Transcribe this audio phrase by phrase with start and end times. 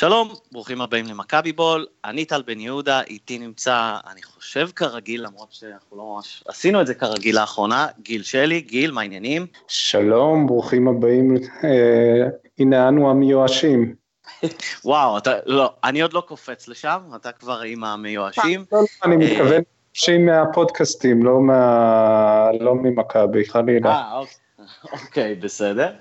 [0.00, 5.52] שלום, ברוכים הבאים למכבי בול, אני טל בן יהודה, איתי נמצא, אני חושב כרגיל, למרות
[5.52, 9.46] שאנחנו לא ממש עשינו את זה כרגיל לאחרונה, גיל שלי, גיל, מה העניינים?
[9.68, 13.94] שלום, ברוכים הבאים, אה, הנה אנו המיואשים.
[14.84, 18.64] וואו, אתה, לא, אני עוד לא קופץ לשם, אתה כבר עם המיואשים.
[18.72, 19.62] לא, לא, אני מתכוון
[19.94, 23.90] מיואשים מהפודקאסטים, לא, מה, לא ממכבי, חלילה.
[23.90, 24.34] אה, אוקיי.
[24.92, 25.92] אוקיי, בסדר.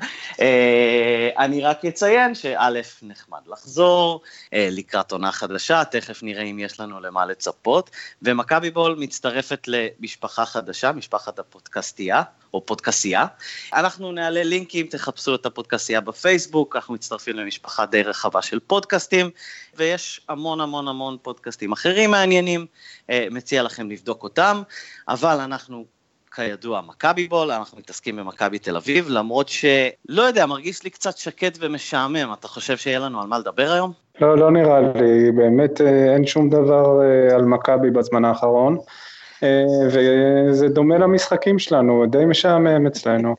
[0.41, 2.69] אה, אני רק אציין שא',
[3.01, 4.21] נחמד לחזור
[4.53, 7.89] אה, לקראת עונה חדשה, תכף נראה אם יש לנו למה לצפות,
[8.21, 12.23] ומכבי בול מצטרפת למשפחה חדשה, משפחת הפודקאסטייה,
[12.53, 13.25] או פודקסייה.
[13.73, 19.29] אנחנו נעלה לינקים, תחפשו את הפודקסייה בפייסבוק, אנחנו מצטרפים למשפחה די רחבה של פודקאסטים,
[19.75, 22.65] ויש המון המון המון פודקאסטים אחרים מעניינים,
[23.09, 24.61] אה, מציע לכם לבדוק אותם,
[25.07, 25.85] אבל אנחנו
[26.39, 31.57] כידוע מכבי בול, אנחנו מתעסקים במכבי תל אביב, למרות שלא יודע, מרגיש לי קצת שקט
[31.61, 33.91] ומשעמם, אתה חושב שיהיה לנו על מה לדבר היום?
[34.21, 38.77] לא, לא נראה לי, באמת אה, אין שום דבר אה, על מכבי בזמן האחרון,
[39.43, 43.35] אה, וזה דומה למשחקים שלנו, די משעמם אצלנו.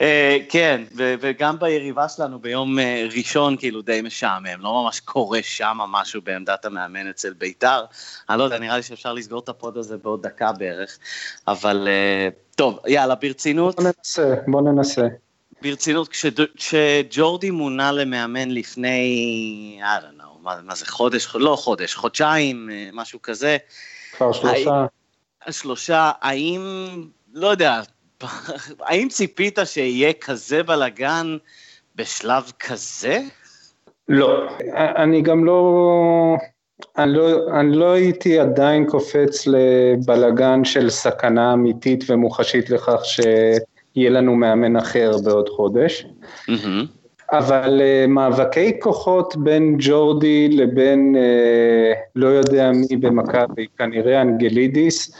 [0.00, 5.78] אה, כן, וגם ביריבה שלנו ביום אה, ראשון כאילו די משעמם, לא ממש קורה שם
[5.88, 7.84] משהו בעמדת המאמן אצל ביתר.
[8.30, 10.98] אני לא יודע, נראה לי שאפשר לסגור את הפוד הזה בעוד דקה בערך,
[11.48, 13.76] אבל אה, טוב, יאללה, ברצינות.
[13.76, 15.06] בוא ננסה, בוא ננסה.
[15.62, 16.08] ברצינות,
[16.56, 23.22] כשג'ורדי מונה למאמן לפני, I don't know, מה, מה זה, חודש, לא חודש, חודשיים, משהו
[23.22, 23.56] כזה.
[24.16, 24.86] כבר שלושה.
[25.50, 26.60] שלושה, האם,
[27.32, 27.80] לא יודע,
[28.86, 31.36] האם ציפית שיהיה כזה בלאגן
[31.96, 33.20] בשלב כזה?
[34.08, 36.36] לא, אני גם לא,
[36.98, 44.34] אני לא, אני לא הייתי עדיין קופץ לבלאגן של סכנה אמיתית ומוחשית לכך שיהיה לנו
[44.34, 46.06] מאמן אחר בעוד חודש.
[46.48, 46.86] Mm-hmm.
[47.32, 55.14] אבל uh, מאבקי כוחות בין ג'ורדי לבין uh, לא יודע מי במכבי, כנראה אנגלידיס,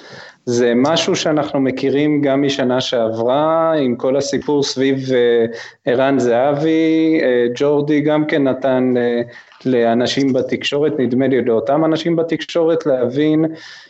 [0.49, 5.47] זה משהו שאנחנו מכירים גם משנה שעברה, עם כל הסיפור סביב אה,
[5.85, 9.21] ערן זהבי, אה, ג'ורדי גם כן נתן אה,
[9.65, 13.45] לאנשים בתקשורת, נדמה לי לאותם אנשים בתקשורת, להבין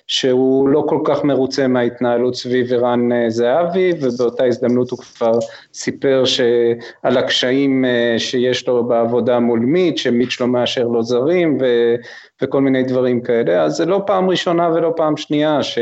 [0.07, 5.39] שהוא לא כל כך מרוצה מההתנהלות סביב ערן זהבי, ובאותה הזדמנות הוא כבר
[5.75, 6.23] סיפר
[7.03, 7.85] על הקשיים
[8.19, 11.95] שיש לו בעבודה מול מיץ', שמיץ' לא מאשר לו זרים, ו,
[12.43, 15.79] וכל מיני דברים כאלה, אז זה לא פעם ראשונה ולא פעם שנייה ש...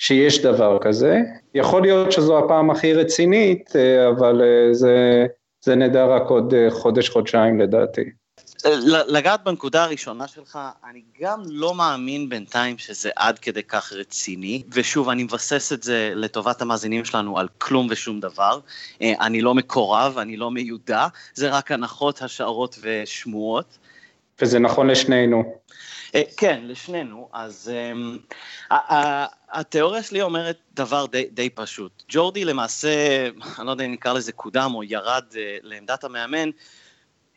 [0.00, 1.20] שיש דבר כזה.
[1.54, 5.26] יכול להיות שזו הפעם הכי רצינית, אה, אבל אה, זה,
[5.60, 8.04] זה נדע רק עוד אה, חודש-חודשיים לדעתי.
[9.08, 10.58] לגעת בנקודה הראשונה שלך,
[10.90, 16.12] אני גם לא מאמין בינתיים שזה עד כדי כך רציני, ושוב, אני מבסס את זה
[16.14, 18.60] לטובת המאזינים שלנו על כלום ושום דבר.
[19.00, 23.78] אני לא מקורב, אני לא מיודע, זה רק הנחות, השערות ושמועות.
[24.42, 25.59] וזה נכון לשנינו.
[26.36, 27.28] כן, לשנינו.
[27.32, 27.72] אז
[29.50, 32.02] התיאוריה שלי אומרת דבר די, פשוט.
[32.08, 33.26] ג'ורדי למעשה,
[33.58, 36.50] אני לא יודע אם נקרא לזה קודם או ירד uh, לעמדת המאמן,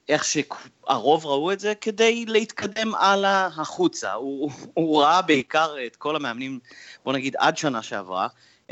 [0.10, 4.14] איך שהרוב ראו את זה, כדי להתקדם הלאה החוצה.
[4.14, 6.60] הוא, הוא ראה בעיקר את כל המאמנים,
[7.04, 8.28] בוא נגיד עד שנה שעברה,
[8.68, 8.72] uh,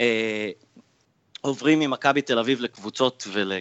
[1.41, 3.53] עוברים ממכבי תל אביב לקבוצות ול...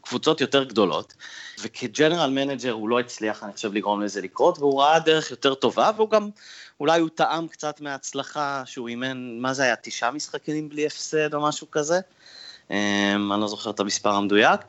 [0.00, 1.14] קבוצות יותר גדולות,
[1.60, 5.54] וכ general manager הוא לא הצליח, אני חושב, לגרום לזה לקרות, והוא ראה דרך יותר
[5.54, 6.28] טובה, והוא גם,
[6.80, 11.42] אולי הוא טעם קצת מההצלחה שהוא אימן, מה זה היה, תשעה משחקים בלי הפסד או
[11.42, 12.00] משהו כזה?
[12.70, 14.60] אמ, אני לא זוכר את המספר המדויק.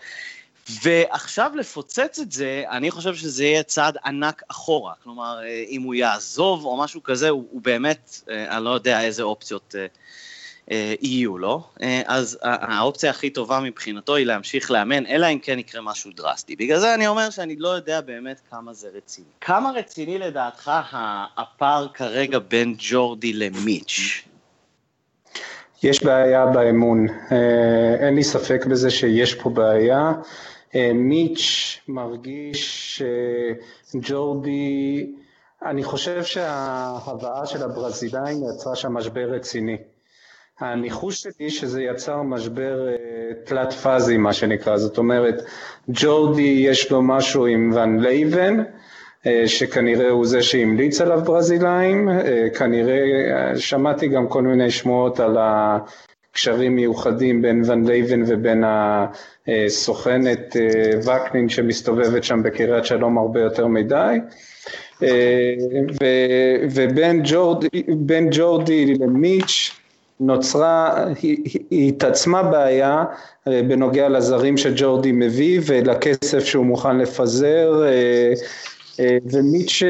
[0.84, 4.94] ועכשיו לפוצץ את זה, אני חושב שזה יהיה צעד ענק אחורה.
[5.04, 9.02] כלומר, אה, אם הוא יעזוב או משהו כזה, הוא, הוא באמת, אה, אני לא יודע
[9.02, 9.86] איזה אופציות אה,
[11.02, 15.82] יהיו לו, אה, אז האופציה הכי טובה מבחינתו היא להמשיך לאמן, אלא אם כן יקרה
[15.82, 16.56] משהו דרסטי.
[16.56, 19.28] בגלל זה אני אומר שאני לא יודע באמת כמה זה רציני.
[19.42, 20.72] כמה רציני לדעתך
[21.38, 24.24] הפער כרגע בין ג'ורדי למיץ'?
[25.84, 30.12] יש בעיה באמון, אה, אין לי ספק בזה שיש פה בעיה.
[30.94, 33.02] מיץ' מרגיש
[33.94, 35.14] שג'ורדי,
[35.66, 39.78] אני חושב שההבאה של הברזילאים יצרה שם משבר רציני.
[40.60, 42.94] הניחוש שלי שזה יצר משבר אה,
[43.44, 45.44] תלת פאזי מה שנקרא, זאת אומרת
[45.90, 48.58] ג'ורדי יש לו משהו עם ון לייבן
[49.26, 52.98] אה, שכנראה הוא זה שהמליץ עליו ברזילאים, אה, כנראה
[53.56, 58.64] שמעתי גם כל מיני שמועות על הקשרים מיוחדים בין ון לייבן ובין
[59.48, 60.56] הסוכנת
[60.98, 64.18] וקנין שמסתובבת שם בקריית שלום הרבה יותר מדי.
[66.72, 67.68] ובין ג'ורדי,
[68.32, 69.72] ג'ורדי למיץ'
[70.20, 71.06] נוצרה,
[71.72, 73.04] התעצמה בעיה
[73.48, 78.34] אה, בנוגע לזרים שג'ורדי מביא ולכסף שהוא מוכן לפזר אה,
[79.00, 79.84] אה, ומיץ'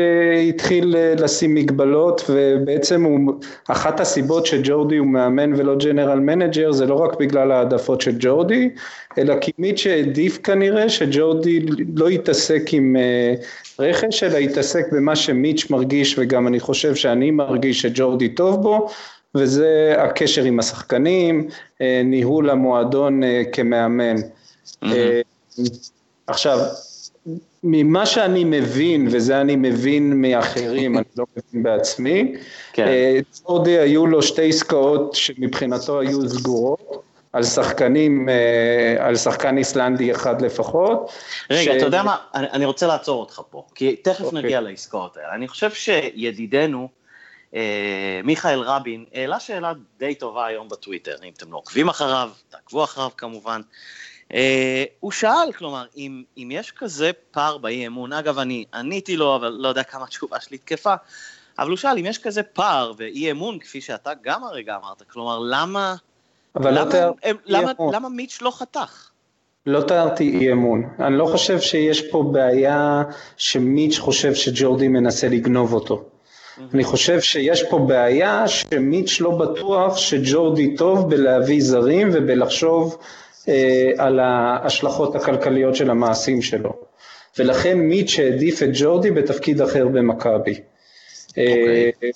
[0.49, 3.33] התחיל לשים מגבלות ובעצם הוא,
[3.67, 8.69] אחת הסיבות שג'ורדי הוא מאמן ולא general manager זה לא רק בגלל העדפות של ג'ורדי
[9.17, 11.59] אלא כי מיץ' העדיף כנראה שג'ורדי
[11.95, 12.95] לא יתעסק עם
[13.79, 18.87] רכש אלא יתעסק במה שמיץ' מרגיש וגם אני חושב שאני מרגיש שג'ורדי טוב בו
[19.37, 21.47] וזה הקשר עם השחקנים,
[21.81, 24.15] אה, ניהול המועדון אה, כמאמן.
[24.15, 24.87] Mm-hmm.
[26.27, 26.59] עכשיו,
[27.63, 32.35] ממה שאני מבין, וזה אני מבין מאחרים, אני לא מבין בעצמי,
[32.73, 32.87] כן.
[33.31, 37.03] צורדי היו לו שתי עסקאות שמבחינתו היו סגורות.
[37.33, 38.29] על שחקנים,
[38.99, 41.11] על שחקן איסלנדי אחד לפחות.
[41.49, 41.77] רגע, ש...
[41.77, 44.23] אתה יודע מה, אני, רוצה לעצור אותך פה, כי תכף okay.
[44.23, 44.41] אוקיי.
[44.41, 45.35] נגיע לעסקאות האלה.
[45.35, 46.96] אני חושב שידידנו, אה,
[48.23, 53.09] מיכאל רבין העלה שאלה די טובה היום בטוויטר, אם אתם לא עוקבים אחריו, תעקבו אחריו
[53.17, 53.61] כמובן.
[54.33, 59.35] אה, הוא שאל, כלומר, אם, אם יש כזה פער באי אמון, אגב, אני עניתי לו,
[59.35, 60.93] אבל לא יודע כמה התשובה שלי תקפה,
[61.59, 65.39] אבל הוא שאל, אם יש כזה פער ואי אמון, כפי שאתה גם הרגע אמרת, כלומר,
[65.39, 65.95] למה,
[66.55, 69.09] אבל לא למה, לא תיאר, הם, למה, למה מיץ' לא חתך?
[69.65, 70.89] לא תיארתי אי אמון.
[70.99, 73.03] אני לא חושב שיש פה בעיה
[73.37, 76.05] שמיץ' חושב שג'ורדי מנסה לגנוב אותו.
[76.73, 82.97] אני חושב שיש פה בעיה שמיץ' לא בטוח שג'ורדי טוב בלהביא זרים ובלחשוב
[83.47, 86.73] אה, על ההשלכות הכלכליות של המעשים שלו.
[87.39, 90.53] ולכן מיץ' העדיף את ג'ורדי בתפקיד אחר במכבי.
[90.53, 91.37] Okay.
[91.37, 92.11] אה, אוקיי.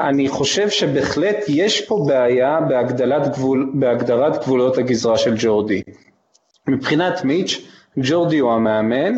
[0.00, 5.82] אני חושב שבהחלט יש פה בעיה בהגדלת גבול, בהגדרת גבולות הגזרה של ג'ורדי.
[6.68, 7.60] מבחינת מיץ',
[7.98, 9.12] ג'ורדי הוא המאמן,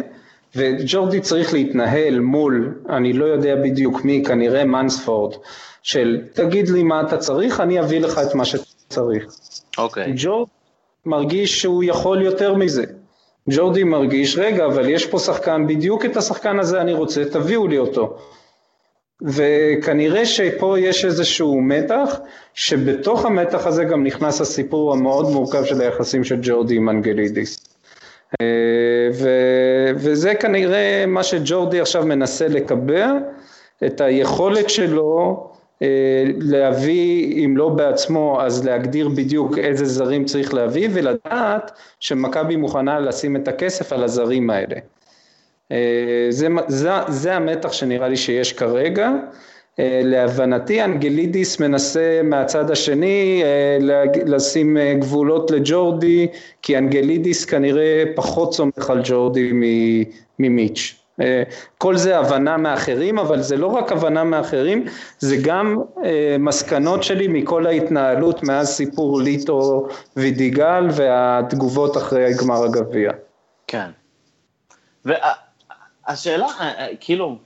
[0.56, 5.35] וג'ורדי צריך להתנהל מול, אני לא יודע בדיוק מי, כנראה מנספורד,
[5.82, 9.25] של תגיד לי מה אתה צריך, אני אביא לך את מה שצריך.
[9.79, 10.05] אוקיי.
[10.05, 10.11] Okay.
[10.17, 10.50] ג'ורדי
[11.06, 12.85] מרגיש שהוא יכול יותר מזה.
[13.50, 17.79] ג'ורדי מרגיש, רגע, אבל יש פה שחקן, בדיוק את השחקן הזה אני רוצה, תביאו לי
[17.79, 18.19] אותו.
[19.23, 22.20] וכנראה שפה יש איזשהו מתח,
[22.55, 27.75] שבתוך המתח הזה גם נכנס הסיפור המאוד מורכב של היחסים של ג'ורדי עם אנגלידיס.
[28.40, 28.46] אה,
[29.12, 29.28] ו,
[29.94, 33.12] וזה כנראה מה שג'ורדי עכשיו מנסה לקבע,
[33.87, 35.46] את היכולת שלו
[35.82, 43.00] אה, להביא, אם לא בעצמו, אז להגדיר בדיוק איזה זרים צריך להביא ולדעת שמכבי מוכנה
[43.00, 44.76] לשים את הכסף על הזרים האלה.
[45.73, 49.11] אה, זה, זה, זה המתח שנראה לי שיש כרגע.
[49.78, 56.26] אה, להבנתי אנגלידיס מנסה מהצד השני אה, לשים אה, גבולות לג'ורדי
[56.62, 59.52] כי אנגלידיס כנראה פחות סומך על ג'ורדי
[60.38, 61.02] ממיץ'.
[61.78, 64.84] כל זה הבנה מאחרים אבל זה לא רק הבנה מאחרים
[65.19, 65.78] זה גם
[66.38, 73.11] מסקנות שלי מכל ההתנהלות מאז סיפור ליטו ודיגל והתגובות אחרי גמר הגביע.
[73.67, 73.90] כן.
[75.05, 76.46] והשאלה
[77.00, 77.38] כאילו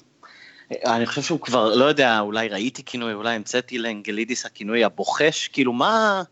[0.70, 5.72] אני חושב שהוא כבר, לא יודע, אולי ראיתי כינוי, אולי המצאתי לאנגלידיס הכינוי הבוחש, כאילו
[5.72, 6.22] מה...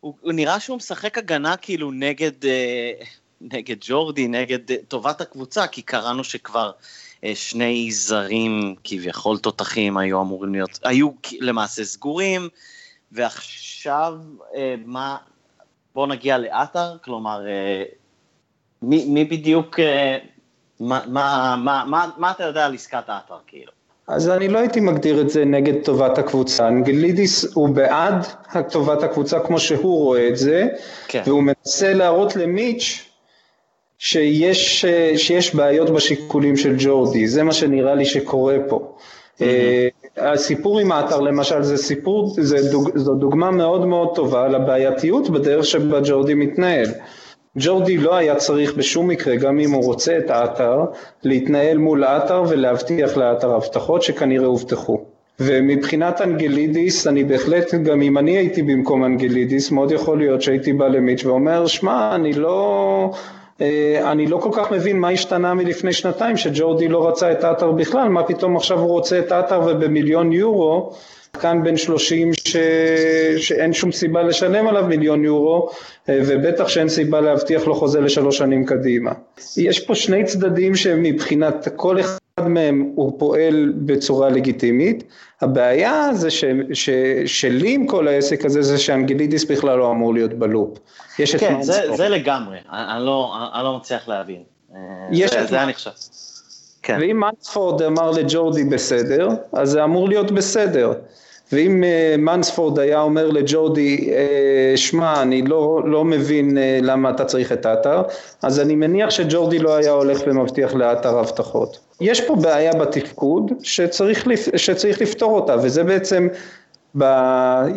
[0.00, 2.92] הוא, הוא נראה שהוא משחק הגנה כאילו נגד, אה,
[3.40, 6.70] נגד ג'ורדי, נגד אה, טובת הקבוצה, כי קראנו שכבר
[7.24, 11.10] אה, שני זרים כביכול תותחים היו אמורים להיות, היו
[11.40, 12.48] למעשה סגורים,
[13.12, 14.14] ועכשיו
[14.84, 15.16] מה,
[15.94, 17.40] בואו נגיע לאתר, כלומר,
[18.82, 19.78] מי, מי בדיוק...
[20.80, 23.72] מה, מה, מה, מה, מה אתה יודע על עסקת האתר כאילו?
[24.08, 26.68] אז אני לא הייתי מגדיר את זה נגד טובת הקבוצה.
[26.68, 28.26] אנגלידיס הוא בעד
[28.70, 30.66] טובת הקבוצה כמו שהוא רואה את זה,
[31.08, 31.22] כן.
[31.26, 33.08] והוא מנסה להראות למיץ'
[33.98, 34.84] שיש,
[35.16, 38.96] שיש בעיות בשיקולים של ג'ורדי, זה מה שנראה לי שקורה פה.
[39.38, 39.42] Mm-hmm.
[40.16, 45.64] הסיפור עם האתר למשל זה סיפור, זה דוג, זו דוגמה מאוד מאוד טובה לבעייתיות בדרך
[45.64, 46.86] שבה ג'ורדי מתנהל.
[47.58, 50.78] ג'ורדי לא היה צריך בשום מקרה, גם אם הוא רוצה את האתר,
[51.22, 55.00] להתנהל מול האתר ולהבטיח לאתר הבטחות שכנראה הובטחו.
[55.40, 60.88] ומבחינת אנגלידיס, אני בהחלט, גם אם אני הייתי במקום אנגלידיס, מאוד יכול להיות שהייתי בא
[60.88, 63.10] למיץ' ואומר, שמע, אני לא...
[63.60, 67.72] אה, אני לא כל כך מבין מה השתנה מלפני שנתיים שג'ורדי לא רצה את האתר
[67.72, 70.92] בכלל, מה פתאום עכשיו הוא רוצה את האתר ובמיליון יורו
[71.34, 72.56] שחקן בן 30 ש...
[73.36, 75.68] שאין שום סיבה לשלם עליו מיליון יורו
[76.08, 79.12] אה, ובטח שאין סיבה להבטיח לו חוזה לשלוש שנים קדימה.
[79.56, 85.04] יש פה שני צדדים שמבחינת כל אחד מהם הוא פועל בצורה לגיטימית,
[85.40, 86.44] הבעיה זה ש...
[86.72, 86.90] ש...
[87.26, 90.78] שלי עם כל העסק הזה זה שאנגלידיס בכלל לא אמור להיות בלופ.
[91.38, 94.42] כן, זה, זה לגמרי, אני לא, אני לא מצליח להבין.
[94.74, 94.78] אה,
[95.10, 95.90] יש זה, זה אני חושב.
[96.82, 96.98] כן.
[97.00, 100.92] ואם מנספורד אמר לג'ורדי בסדר, אז זה אמור להיות בסדר.
[101.52, 107.24] ואם uh, מנספורד היה אומר לג'ורדי, uh, שמע, אני לא, לא מבין uh, למה אתה
[107.24, 108.02] צריך את האתר,
[108.42, 111.78] אז אני מניח שג'ורדי לא היה הולך ומבטיח לאתר הבטחות.
[112.00, 116.28] יש פה בעיה בתפקוד שצריך, שצריך לפתור אותה, וזה בעצם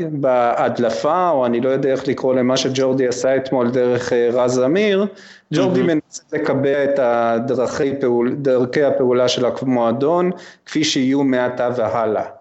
[0.07, 5.05] בהדלפה, או אני לא יודע איך לקרוא למה שג'ורדי עשה אתמול דרך רז אמיר,
[5.53, 5.83] ג'ורדי mm-hmm.
[5.83, 10.31] מנסה לקבע את הדרכי פעול, דרכי הפעולה של המועדון
[10.65, 12.36] כפי שיהיו מעתה והלאה.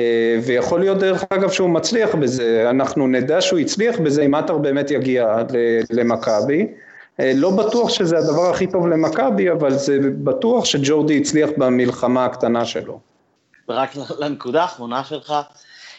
[0.00, 4.58] אה, ויכול להיות דרך אגב שהוא מצליח בזה, אנחנו נדע שהוא הצליח בזה אם עטר
[4.58, 5.36] באמת יגיע
[5.90, 6.66] למכבי.
[7.20, 12.64] אה, לא בטוח שזה הדבר הכי טוב למכבי, אבל זה בטוח שג'ורדי הצליח במלחמה הקטנה
[12.64, 13.00] שלו.
[13.68, 15.34] רק לנקודה האחרונה שלך,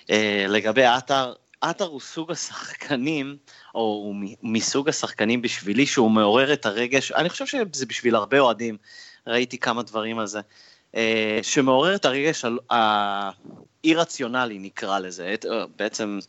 [0.10, 3.38] אה, לגבי עטר, עטר הוא סוג השחקנים,
[3.76, 8.78] או הוא מסוג השחקנים בשבילי שהוא מעורר את הרגש, אני חושב שזה בשביל הרבה אוהדים,
[9.28, 10.40] ראיתי כמה דברים על זה,
[11.42, 12.46] שמעורר את הרגש
[13.84, 16.20] האי-רציונלי נקרא לזה, אה, בעצם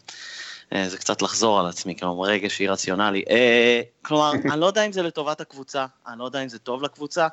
[0.73, 3.25] אה, זה קצת לחזור על עצמי, כלומר רגש אי-רציונלי.
[4.03, 7.29] כלומר, אני לא יודע אם זה לטובת הקבוצה, אני לא יודע אם זה טוב לקבוצה,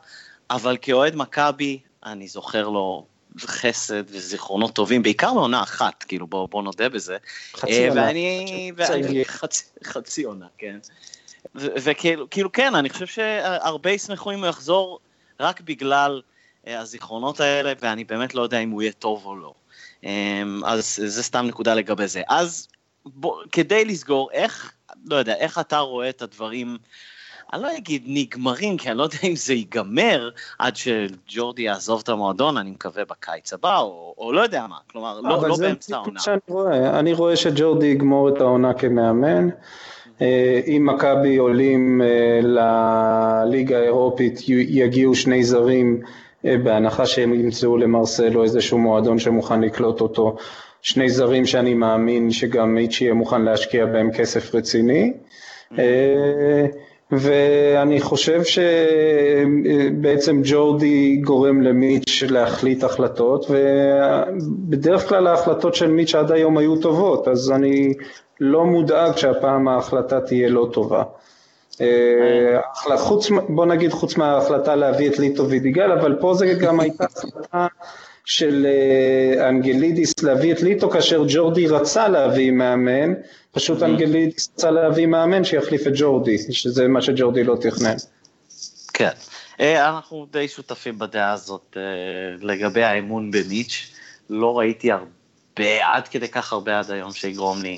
[0.50, 3.06] אבל כאוהד מכבי, אני זוכר לו
[3.40, 7.18] חסד וזיכרונות טובים, בעיקר מעונה אחת, כאילו בוא, בוא נודה בזה.
[7.56, 8.02] חצי עונה.
[8.02, 10.80] ואני, ואני חצי, חצי עונה, כן.
[11.56, 15.00] וכאילו כאילו, כן, אני חושב שהרבה ישמחו אם הוא יחזור
[15.40, 16.22] רק בגלל
[16.68, 19.54] אה, הזיכרונות האלה, ואני באמת לא יודע אם הוא יהיה טוב או לא.
[20.04, 22.22] אמ, אז זה סתם נקודה לגבי זה.
[22.30, 22.68] אז
[23.06, 24.74] בוא, כדי לסגור, איך,
[25.06, 26.78] לא יודע, איך אתה רואה את הדברים,
[27.54, 30.30] אני לא אגיד נגמרים, כי אני לא יודע אם זה ייגמר
[30.60, 35.22] עד שג'ורדי יעזוב את המועדון, אני מקווה בקיץ הבא, או, או לא יודע מה, כלומר,
[35.22, 36.20] לא, לא באמצע העונה.
[36.20, 39.50] שאני רואה, אני רואה שג'ורדי יגמור את העונה כמאמן.
[40.22, 46.02] אה, אם מכבי עולים אה, לליגה האירופית, יגיעו שני זרים
[46.44, 50.36] בהנחה שהם ימצאו למרסלו איזשהו מועדון שמוכן לקלוט אותו,
[50.82, 55.14] שני זרים שאני מאמין שגם מיץ' יהיה מוכן להשקיע בהם כסף רציני.
[55.80, 56.66] אה,
[57.12, 58.42] ואני חושב
[60.04, 67.28] שבעצם ג'ורדי גורם למיץ' להחליט החלטות, ובדרך כלל ההחלטות של מיץ' עד היום היו טובות,
[67.28, 67.94] אז אני
[68.40, 71.04] לא מודאג שהפעם ההחלטה תהיה לא טובה.
[71.82, 77.06] אה, חוץ, בוא נגיד חוץ מההחלטה להביא את ליטו וידיגל, אבל פה זה גם הייתה
[77.06, 77.68] החלטה
[78.26, 83.14] של אה, אנגלידיס להביא את ליטו כאשר ג'ורדי רצה להביא מאמן,
[83.52, 87.96] פשוט אנגלידיס רצה להביא מאמן שיחליף את ג'ורדי, שזה מה שג'ורדי לא תכנן.
[88.94, 89.12] כן,
[89.60, 91.78] אה, אנחנו די שותפים בדעה הזאת
[92.42, 93.96] לגבי האמון במיץ',
[94.30, 97.78] לא ראיתי הרבה, עד כדי כך הרבה עד היום שיגרום לי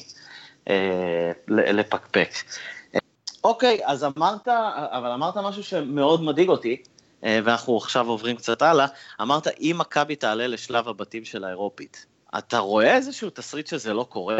[1.48, 2.30] לפקפק.
[3.44, 6.84] אוקיי, אז אמרת, אבל אמרת משהו שמאוד מדאיג אותי,
[7.24, 8.86] אה, ואנחנו עכשיו עוברים קצת הלאה,
[9.22, 12.06] אמרת אם מכבי תעלה לשלב הבתים של האירופית,
[12.38, 14.38] אתה רואה איזשהו תסריט שזה לא קורה?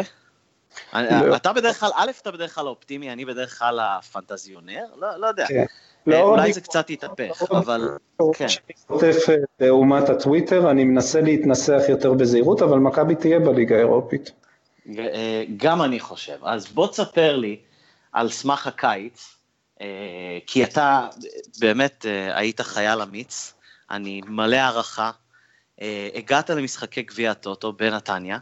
[0.94, 1.36] לא.
[1.36, 5.46] אתה בדרך כלל, א', אתה בדרך כלל אופטימי, אני בדרך כלל הפנטזיונר, לא, לא יודע.
[5.46, 5.58] כן.
[5.58, 5.64] אה,
[6.06, 6.52] לא, אולי אני...
[6.52, 7.88] זה קצת יתהפך, לא, אבל
[8.34, 8.46] כן.
[8.86, 14.32] כותב אה, לעומת הטוויטר, אני מנסה להתנסח יותר בזהירות, אבל מכבי תהיה בליגה האירופית.
[15.56, 16.36] גם אני חושב.
[16.42, 17.56] אז בוא תספר לי,
[18.12, 19.36] על סמך הקיץ,
[19.80, 21.08] אה, כי אתה
[21.60, 23.54] באמת אה, היית חייל אמיץ,
[23.90, 25.10] אני מלא הערכה,
[25.80, 28.38] אה, הגעת למשחקי גביע הטוטו בנתניה,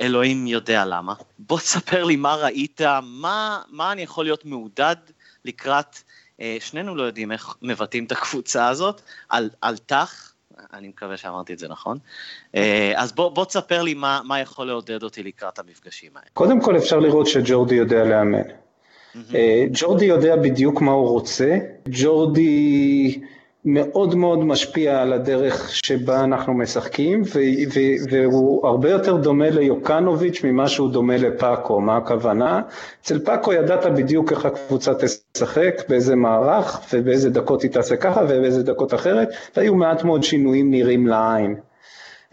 [0.00, 1.14] אלוהים יודע למה.
[1.38, 4.96] בוא תספר לי מה ראית, מה, מה אני יכול להיות מעודד
[5.44, 5.96] לקראת,
[6.60, 10.32] שנינו לא יודעים איך מבטאים את הקבוצה הזאת, על, על תח,
[10.72, 11.98] אני מקווה שאמרתי את זה נכון,
[12.96, 16.28] אז בוא, בוא תספר לי מה, מה יכול לעודד אותי לקראת המפגשים האלה.
[16.34, 18.67] קודם כל אפשר לראות שג'ורדי יודע לאמן.
[19.34, 23.18] אה, ג'ורדי יודע בדיוק מה הוא רוצה, ג'ורדי
[23.64, 27.22] מאוד מאוד משפיע על הדרך שבה אנחנו משחקים
[28.10, 32.60] והוא הרבה יותר דומה ליוקנוביץ' ממה שהוא דומה לפאקו, מה הכוונה?
[33.02, 34.92] אצל פאקו ידעת בדיוק איך הקבוצה
[35.34, 40.70] תשחק, באיזה מערך ובאיזה דקות היא תעשה ככה ובאיזה דקות אחרת והיו מעט מאוד שינויים
[40.70, 41.56] נראים לעין.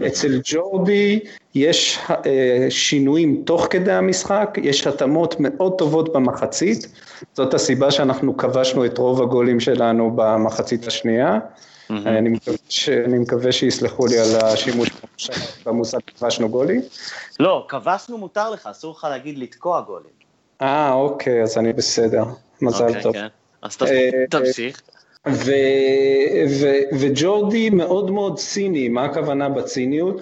[0.08, 1.20] אצל ג'ורדי
[1.56, 6.88] יש אה, שינויים תוך כדי המשחק, יש התאמות מאוד טובות במחצית,
[7.34, 11.38] זאת הסיבה שאנחנו כבשנו את רוב הגולים שלנו במחצית השנייה.
[11.38, 11.94] Mm-hmm.
[12.06, 12.90] אני, מקווה ש...
[12.90, 14.90] אני מקווה שיסלחו לי על השימוש
[15.66, 16.82] במושג כבשנו גולים.
[17.40, 20.10] לא, כבשנו מותר לך, אסור לך להגיד לתקוע גולים.
[20.62, 22.24] אה, אוקיי, אז אני בסדר,
[22.62, 23.14] מזל אוקיי, טוב.
[23.14, 23.28] כן.
[23.62, 24.82] אז אה, תמשיך.
[25.28, 25.52] ו,
[26.62, 26.66] ו,
[27.00, 30.22] וג'ורדי מאוד מאוד ציני, מה הכוונה בציניות?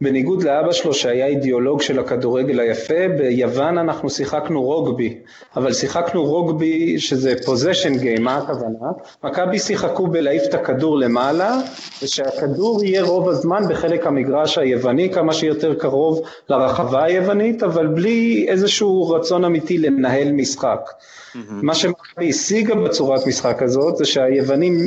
[0.00, 5.18] בניגוד לאבא שלו שהיה אידיאולוג של הכדורגל היפה, ביוון אנחנו שיחקנו רוגבי,
[5.56, 8.90] אבל שיחקנו רוגבי שזה פוזיישן גיים, מה הכוונה?
[9.24, 11.58] מכבי שיחקו בלהעיף את הכדור למעלה,
[12.02, 19.10] ושהכדור יהיה רוב הזמן בחלק המגרש היווני, כמה שיותר קרוב לרחבה היוונית, אבל בלי איזשהו
[19.10, 20.80] רצון אמיתי לנהל משחק.
[20.90, 21.36] Mm-hmm.
[21.62, 24.78] מה שמכבי השיגה בצורת משחק הזאת זה שהיוונים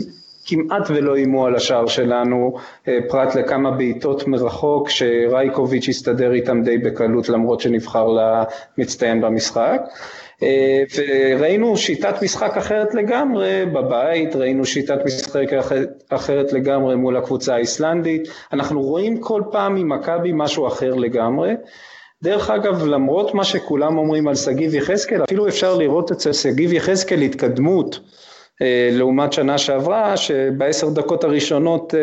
[0.45, 2.53] כמעט ולא איימו על השער שלנו,
[2.88, 9.81] אה, פרט לכמה בעיטות מרחוק שרייקוביץ' הסתדר איתם די בקלות למרות שנבחר למצטיין במשחק.
[10.43, 15.45] אה, וראינו שיטת משחק אחרת לגמרי בבית, ראינו שיטת משחק
[16.09, 21.53] אחרת לגמרי מול הקבוצה האיסלנדית, אנחנו רואים כל פעם ממכבי משהו אחר לגמרי.
[22.23, 27.21] דרך אגב, למרות מה שכולם אומרים על שגיב יחזקאל, אפילו אפשר לראות אצל שגיב יחזקאל
[27.21, 28.00] התקדמות
[28.91, 32.00] לעומת שנה שעברה, שבעשר דקות הראשונות אה,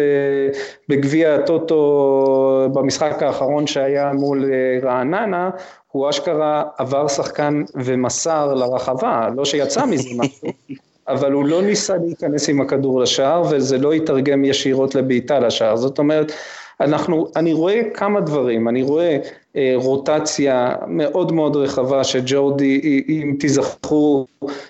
[0.89, 5.51] בגביע הטוטו במשחק האחרון שהיה מול אה, רעננה,
[5.93, 10.49] הוא אשכרה עבר שחקן ומסר לרחבה, לא שיצא מזה משהו,
[11.09, 15.99] אבל הוא לא ניסה להיכנס עם הכדור לשער וזה לא יתרגם ישירות לבעיטה לשער, זאת
[15.99, 16.33] אומרת
[16.81, 19.19] אנחנו, אני רואה כמה דברים, אני רואה
[19.57, 24.27] אה, רוטציה מאוד מאוד רחבה שג'ורדי, אם תיזכרו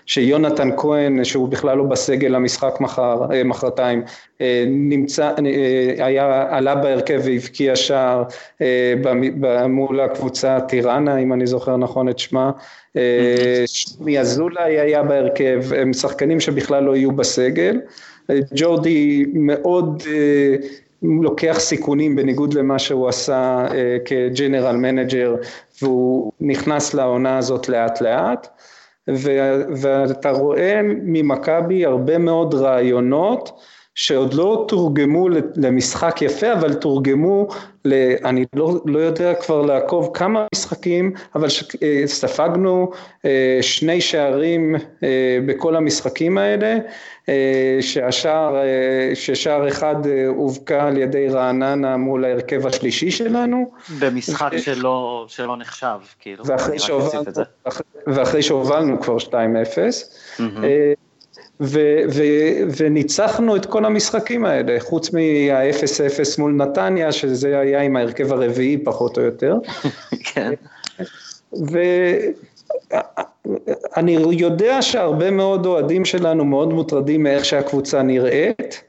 [0.06, 4.02] שיונתן כהן, שהוא בכלל לא בסגל למשחק מחר, אה, מחרתיים,
[4.40, 8.24] אה, נמצא, אה, היה, עלה בהרכב והבקיע שער
[8.60, 8.94] אה,
[9.68, 12.50] מול הקבוצה טיראנה, אם אני זוכר נכון את שמה,
[12.96, 17.80] אה, שמי אזולאי היה בהרכב, הם שחקנים שבכלל לא יהיו בסגל,
[18.30, 20.56] אה, ג'ורדי מאוד אה,
[21.02, 25.34] לוקח סיכונים בניגוד למה שהוא עשה אה, כ general manager
[25.82, 28.48] והוא נכנס לעונה הזאת לאט לאט.
[29.76, 33.60] ואתה רואה ממכבי הרבה מאוד רעיונות
[34.00, 37.48] שעוד לא תורגמו למשחק יפה, אבל תורגמו,
[37.84, 42.90] ל, אני לא, לא יודע כבר לעקוב כמה משחקים, אבל ש, אה, ספגנו
[43.24, 46.76] אה, שני שערים אה, בכל המשחקים האלה,
[47.80, 48.56] שהשער,
[49.14, 49.96] ששער אחד
[50.28, 53.70] הובקע על ידי רעננה מול ההרכב השלישי שלנו.
[53.98, 56.46] במשחק שלא, שלא נחשב, כאילו.
[56.46, 57.24] ואחרי, שהובלנו,
[58.06, 59.30] ואחרי שהובלנו כבר 2-0.
[59.30, 60.40] Mm-hmm.
[61.60, 68.32] ו- ו- וניצחנו את כל המשחקים האלה, חוץ מה-0-0 מול נתניה, שזה היה עם ההרכב
[68.32, 69.56] הרביעי פחות או יותר.
[70.34, 70.52] כן.
[73.96, 78.82] ואני יודע שהרבה מאוד אוהדים שלנו מאוד מוטרדים מאיך שהקבוצה נראית,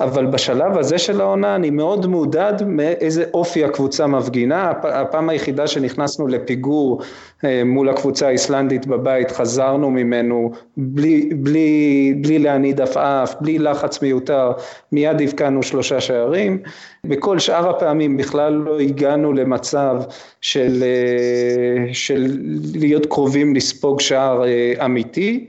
[0.00, 6.26] אבל בשלב הזה של העונה אני מאוד מעודד מאיזה אופי הקבוצה מפגינה, הפעם היחידה שנכנסנו
[6.26, 7.02] לפיגור
[7.44, 14.52] אה, מול הקבוצה האיסלנדית בבית חזרנו ממנו בלי, בלי, בלי להניד עפעף, בלי לחץ מיותר,
[14.92, 16.58] מיד הבקענו שלושה שערים,
[17.04, 19.96] בכל שאר הפעמים בכלל לא הגענו למצב
[20.40, 22.38] של, אה, של
[22.74, 25.46] להיות קרובים לספוג שער אה, אמיתי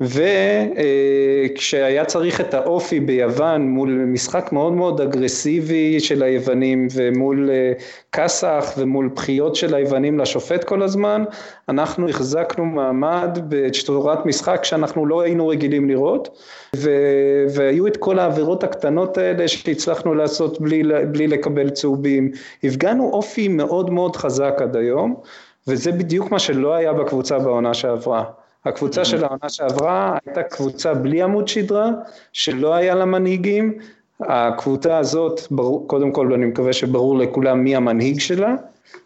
[0.00, 7.72] וכשהיה צריך את האופי ביוון מול משחק מאוד מאוד אגרסיבי של היוונים ומול אה,
[8.12, 11.24] כסח ומול בחיות של היוונים לשופט כל הזמן,
[11.68, 16.38] אנחנו החזקנו מעמד בצורת משחק שאנחנו לא היינו רגילים לראות
[16.76, 20.82] ו- והיו את כל העבירות הקטנות האלה שהצלחנו לעשות בלי,
[21.12, 22.30] בלי לקבל צהובים,
[22.64, 25.14] הפגנו אופי מאוד מאוד חזק עד היום
[25.68, 28.24] וזה בדיוק מה שלא היה בקבוצה בעונה שעברה.
[28.68, 31.90] הקבוצה של העונה שעברה הייתה קבוצה בלי עמוד שדרה,
[32.32, 33.78] שלא היה לה מנהיגים.
[34.20, 38.54] הקבוצה הזאת, ברור, קודם כל אני מקווה שברור לכולם מי המנהיג שלה,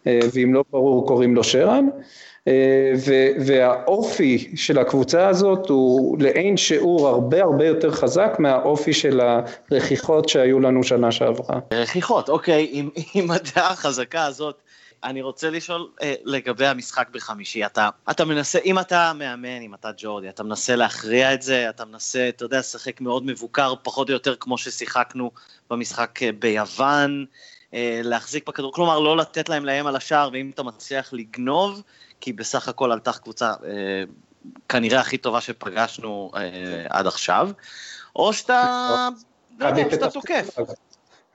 [0.07, 1.87] אה, ואם לא ברור קוראים לו שרן.
[2.47, 2.93] אה,
[3.45, 9.21] והאופי של הקבוצה הזאת הוא לאין שיעור הרבה הרבה יותר חזק מהאופי של
[9.71, 11.59] הרכיחות שהיו לנו שנה שעברה.
[11.73, 14.55] רכיחות, אוקיי, עם, עם הדעה החזקה הזאת
[15.03, 19.89] אני רוצה לשאול אה, לגבי המשחק בחמישי, אתה, אתה מנסה, אם אתה מאמן, אם אתה
[19.97, 24.13] ג'ורדי, אתה מנסה להכריע את זה, אתה מנסה, אתה יודע, לשחק מאוד מבוקר, פחות או
[24.13, 25.31] יותר כמו ששיחקנו
[25.69, 27.25] במשחק אה, ביוון,
[27.73, 31.81] אה, להחזיק בכדור, כלומר לא לתת להם לאיים על השער, ואם אתה מצליח לגנוב,
[32.21, 34.03] כי בסך הכל עלתה קבוצה אה,
[34.69, 36.41] כנראה הכי טובה שפגשנו אה,
[36.89, 37.49] עד עכשיו,
[38.15, 39.09] או שאתה,
[39.59, 40.57] לא יודע, שאתה תוקף.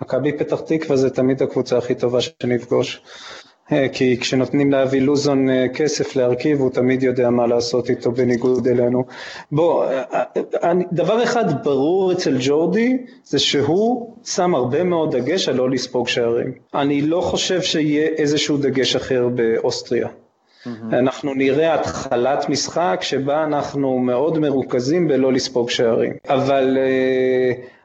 [0.00, 3.00] מכבי פתח תקווה זה תמיד הקבוצה הכי טובה שנפגוש.
[3.72, 8.68] אה, כי כשנותנים לאבי לוזון אה, כסף להרכיב הוא תמיד יודע מה לעשות איתו בניגוד
[8.68, 9.04] אלינו.
[9.52, 15.70] בוא, אה, דבר אחד ברור אצל ג'ורדי זה שהוא שם הרבה מאוד דגש על לא
[15.70, 16.52] לספוג שערים.
[16.74, 20.08] אני לא חושב שיהיה איזשהו דגש אחר באוסטריה.
[20.08, 20.68] Mm-hmm.
[20.92, 26.12] אנחנו נראה התחלת משחק שבה אנחנו מאוד מרוכזים בלא לספוג שערים.
[26.28, 26.78] אבל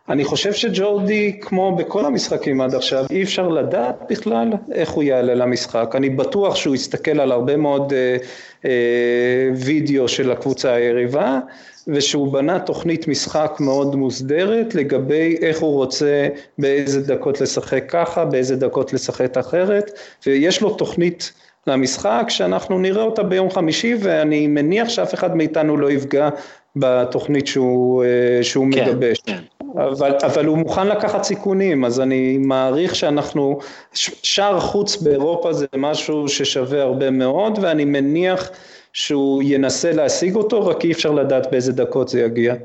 [0.10, 5.34] אני חושב שג'ורדי, כמו בכל המשחקים עד עכשיו, אי אפשר לדעת בכלל איך הוא יעלה
[5.34, 5.94] למשחק.
[5.96, 8.18] אני בטוח שהוא יסתכל על הרבה מאוד אה,
[8.66, 11.40] אה, וידאו של הקבוצה היריבה,
[11.88, 18.56] ושהוא בנה תוכנית משחק מאוד מוסדרת לגבי איך הוא רוצה באיזה דקות לשחק ככה, באיזה
[18.56, 21.34] דקות לשחק אחרת, ויש לו תוכנית
[21.68, 26.30] למשחק שאנחנו נראה אותה ביום חמישי ואני מניח שאף אחד מאיתנו לא יפגע
[26.76, 29.20] בתוכנית שהוא, אה, שהוא כן, מגבש.
[29.26, 29.40] כן.
[29.76, 33.60] אבל, אבל הוא מוכן לקחת סיכונים, אז אני מעריך שאנחנו,
[33.94, 38.50] שער חוץ באירופה זה משהו ששווה הרבה מאוד, ואני מניח
[38.94, 42.56] שהוא ינסה להשיג אותו, רק אי אפשר לדעת באיזה דקות זה יגיע.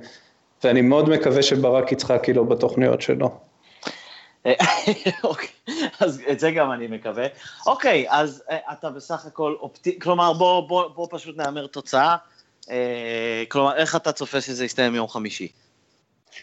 [0.64, 3.30] ואני מאוד מקווה שברק יצחקי לא בתוכניות שלו.
[5.24, 5.48] אוקיי,
[6.00, 7.26] אז את זה גם אני מקווה.
[7.66, 9.98] אוקיי, אז אה, אתה בסך הכל אופטי...
[9.98, 12.16] כלומר בוא, בוא, בוא פשוט נאמר תוצאה.
[12.70, 15.48] אה, כלומר, איך אתה צופה שזה יסתיים יום חמישי?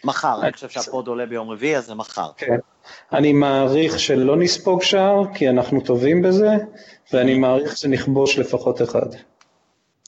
[0.04, 2.30] מחר, אני חושב שהפוד עולה ביום רביעי, אז זה מחר.
[2.36, 2.56] כן.
[3.12, 6.50] אני מעריך שלא נספוג שער, כי אנחנו טובים בזה,
[7.12, 9.06] ואני מעריך שנכבוש לפחות אחד.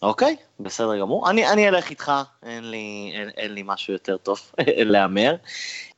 [0.03, 1.31] אוקיי, בסדר גמור.
[1.31, 2.13] אני, אני אלך איתך,
[2.43, 4.53] אין לי, אין, אין לי משהו יותר טוב
[4.93, 5.37] להמר.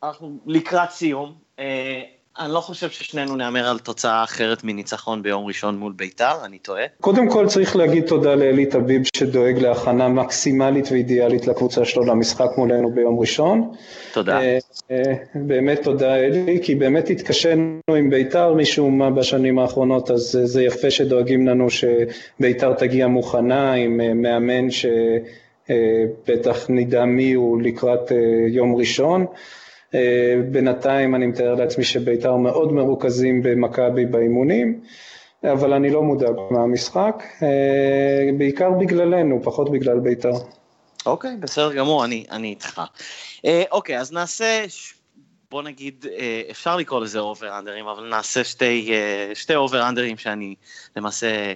[0.03, 1.35] אנחנו לקראת סיום.
[1.59, 2.03] אה,
[2.39, 6.85] אני לא חושב ששנינו נהמר על תוצאה אחרת מניצחון ביום ראשון מול ביתר, אני טועה.
[7.01, 12.91] קודם כל צריך להגיד תודה לאלי טביב שדואג להכנה מקסימלית ואידיאלית לקבוצה שלו למשחק מולנו
[12.91, 13.73] ביום ראשון.
[14.13, 14.41] תודה.
[14.41, 14.59] אה,
[14.91, 15.03] אה,
[15.35, 20.91] באמת תודה אלי, כי באמת התקשינו עם ביתר משום מה בשנים האחרונות, אז זה יפה
[20.91, 24.67] שדואגים לנו שביתר תגיע מוכנה עם מאמן
[25.71, 28.13] שבטח נדע מי הוא לקראת
[28.49, 29.27] יום ראשון.
[29.95, 34.81] אה, בינתיים אני מתאר לעצמי שבית"ר מאוד מרוכזים במכבי באימונים,
[35.45, 40.33] אבל אני לא מודאג מהמשחק, אה, בעיקר בגללנו, פחות בגלל בית"ר.
[41.07, 42.81] אוקיי, בסדר גמור, אני, אני איתך.
[43.45, 44.65] אה, אוקיי, אז נעשה,
[45.51, 46.07] בוא נגיד,
[46.51, 48.93] אפשר לקרוא לזה over under ים, אבל נעשה שתי,
[49.35, 50.55] שתי over under ים שאני
[50.97, 51.53] למעשה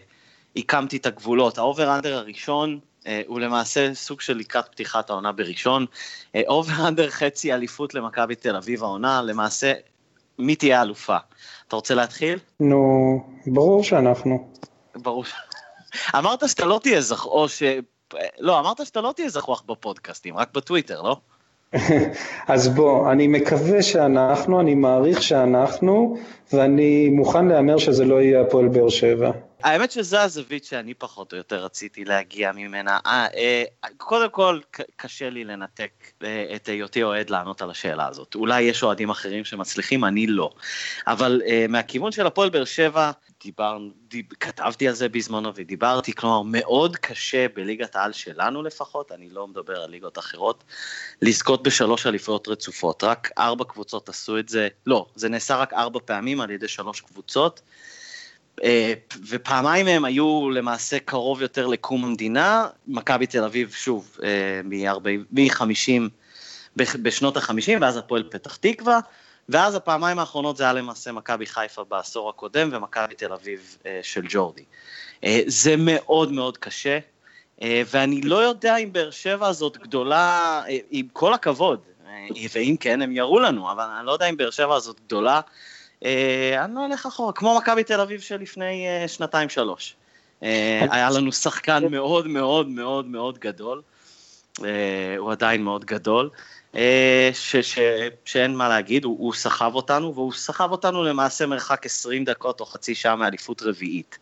[0.56, 1.58] הקמתי את הגבולות.
[1.58, 2.93] ה over under הראשון, אה,
[3.26, 5.86] הוא למעשה סוג של לקראת פתיחת העונה בראשון.
[6.46, 9.72] over under חצי אליפות למכבי תל אביב העונה, למעשה,
[10.38, 11.16] מי תהיה האלופה?
[11.68, 12.38] אתה רוצה להתחיל?
[12.60, 14.48] נו, ברור שאנחנו.
[14.94, 15.24] ברור.
[16.18, 17.62] אמרת שאתה לא תהיה זכוח, או ש...
[18.38, 21.16] לא, אמרת שאתה לא תהיה זכוח בפודקאסטים, רק בטוויטר, לא?
[22.54, 26.16] אז בוא, אני מקווה שאנחנו, אני מעריך שאנחנו,
[26.52, 29.30] ואני מוכן להמר שזה לא יהיה הפועל באר שבע.
[29.64, 32.98] האמת שזו הזווית שאני פחות או יותר רציתי להגיע ממנה.
[33.06, 33.64] אה, אה,
[33.96, 34.60] קודם כל,
[34.96, 35.90] קשה לי לנתק
[36.24, 38.34] אה, את היותי אוהד לענות על השאלה הזאת.
[38.34, 40.50] אולי יש אוהדים אחרים שמצליחים, אני לא.
[41.06, 43.10] אבל אה, מהכיוון של הפועל באר שבע,
[43.44, 49.30] דיבר, דיב, כתבתי על זה בזמנו ודיברתי, כלומר מאוד קשה בליגת העל שלנו לפחות, אני
[49.30, 50.64] לא מדבר על ליגות אחרות,
[51.22, 56.00] לזכות בשלוש אליפויות רצופות, רק ארבע קבוצות עשו את זה, לא, זה נעשה רק ארבע
[56.04, 57.60] פעמים על ידי שלוש קבוצות,
[59.28, 64.18] ופעמיים הם היו למעשה קרוב יותר לקום המדינה, מכבי תל אביב שוב
[65.32, 66.02] מ-50
[66.76, 69.00] בשנות ה-50 ואז הפועל פתח תקווה,
[69.48, 74.22] ואז הפעמיים האחרונות זה היה למעשה מכבי חיפה בעשור הקודם ומכבי תל אביב אה, של
[74.28, 74.64] ג'ורדי.
[75.24, 76.98] אה, זה מאוד מאוד קשה,
[77.62, 81.80] ואני לא יודע אם באר שבע הזאת גדולה, עם כל הכבוד,
[82.52, 85.40] ואם כן הם יראו לנו, אבל אני לא יודע אם באר שבע הזאת גדולה.
[86.04, 89.96] אה, אני לא אלך אחורה, כמו מכבי תל אביב של לפני אה, שנתיים-שלוש.
[90.42, 93.82] אה, היה לנו שחקן מאוד מאוד מאוד מאוד גדול,
[95.18, 96.30] הוא עדיין מאוד גדול,
[97.32, 97.78] ש, ש,
[98.24, 102.66] שאין מה להגיד, הוא, הוא סחב אותנו, והוא סחב אותנו למעשה מרחק 20 דקות או
[102.66, 104.18] חצי שעה מאליפות רביעית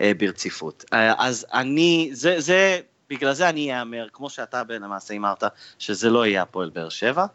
[0.00, 0.84] ברציפות.
[1.18, 5.44] אז אני, זה, זה, בגלל זה אני אאמר, כמו שאתה למעשה אמרת,
[5.78, 7.26] שזה לא יהיה הפועל באר שבע,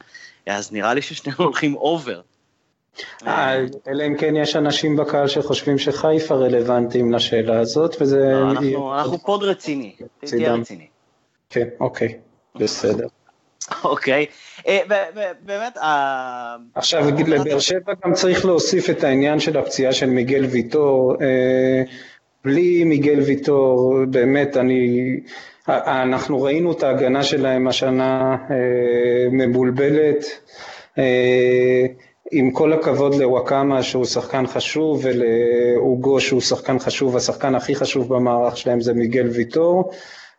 [0.47, 2.21] אז נראה לי ששנינו הולכים אובר
[3.87, 8.31] אלא אם כן יש אנשים בקהל שחושבים שחיפה רלוונטיים לשאלה הזאת, וזה...
[8.73, 10.87] לא, אנחנו פוד רציני, תהיה רציני.
[11.49, 12.17] כן, אוקיי,
[12.55, 13.07] בסדר.
[13.83, 14.25] אוקיי,
[14.67, 14.79] אה,
[15.41, 15.77] באמת...
[15.77, 21.15] אה, עכשיו, לבאר שבע גם צריך להוסיף את העניין של הפציעה של מיגל ויטור.
[22.43, 24.99] בלי מיגל ויטור, באמת, אני...
[25.67, 28.35] אנחנו ראינו את ההגנה שלהם השנה
[29.31, 30.25] מבולבלת.
[32.31, 38.57] עם כל הכבוד לוואקמה שהוא שחקן חשוב ולאוגו שהוא שחקן חשוב, השחקן הכי חשוב במערך
[38.57, 39.91] שלהם זה מיגל ויטור.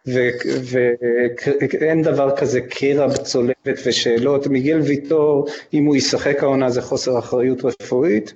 [0.07, 7.65] ואין דבר כזה קרע צולבת ושאלות, מיגל ויטור אם הוא ישחק העונה זה חוסר אחריות
[7.65, 8.33] רפואית,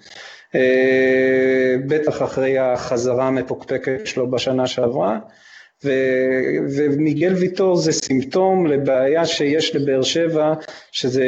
[0.55, 5.19] אה, בטח אחרי החזרה המפוקפקת שלו בשנה שעברה.
[6.75, 10.55] ומיגל ויטור זה סימפטום לבעיה שיש לבאר שבע,
[10.93, 11.27] שזה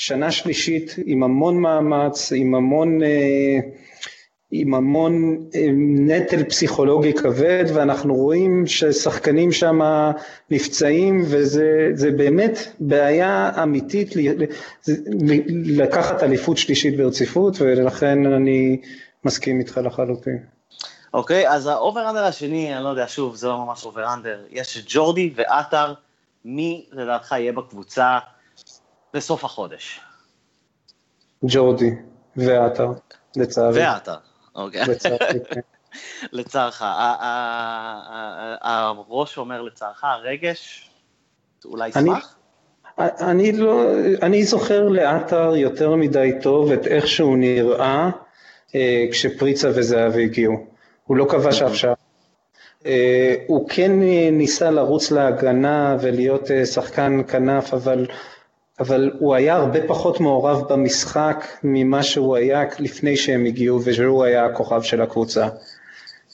[0.00, 3.02] שנה שלישית עם המון מאמץ, עם המון...
[3.02, 3.58] אה,
[4.50, 5.66] עם המון אה,
[5.98, 9.80] נטל פסיכולוגי כבד ואנחנו רואים ששחקנים שם
[10.50, 14.14] נפצעים וזה באמת בעיה אמיתית
[15.64, 18.80] לקחת אליפות שלישית ברציפות ולכן אני
[19.24, 20.38] מסכים איתך לחלוטין.
[21.14, 25.32] אוקיי, אז ה over-under השני, אני לא יודע, שוב, זה לא ממש over-under, יש ג'ורדי
[25.36, 25.94] ועטר,
[26.44, 28.18] מי לדעתך יהיה בקבוצה
[29.14, 30.00] בסוף החודש?
[31.42, 31.90] ג'ורדי
[32.36, 32.88] ועטר,
[33.36, 33.80] לצערי.
[33.80, 34.16] ועטר.
[34.54, 34.84] אוקיי.
[35.50, 35.60] כן.
[36.32, 36.82] לצערך.
[38.62, 40.90] הראש אומר לצערך, הרגש,
[41.64, 42.34] אולי ישמח?
[42.98, 43.84] אני לא,
[44.22, 48.10] אני זוכר לעטר יותר מדי טוב את איך שהוא נראה
[48.74, 50.66] אה, כשפריצה וזהבי הגיעו.
[51.04, 51.94] הוא לא כבש אף שעה.
[52.86, 53.92] אה, הוא כן
[54.32, 58.06] ניסה לרוץ להגנה ולהיות אה, שחקן כנף, אבל
[58.80, 64.44] אבל הוא היה הרבה פחות מעורב במשחק ממה שהוא היה לפני שהם הגיעו ושהוא היה
[64.44, 65.48] הכוכב של הקבוצה.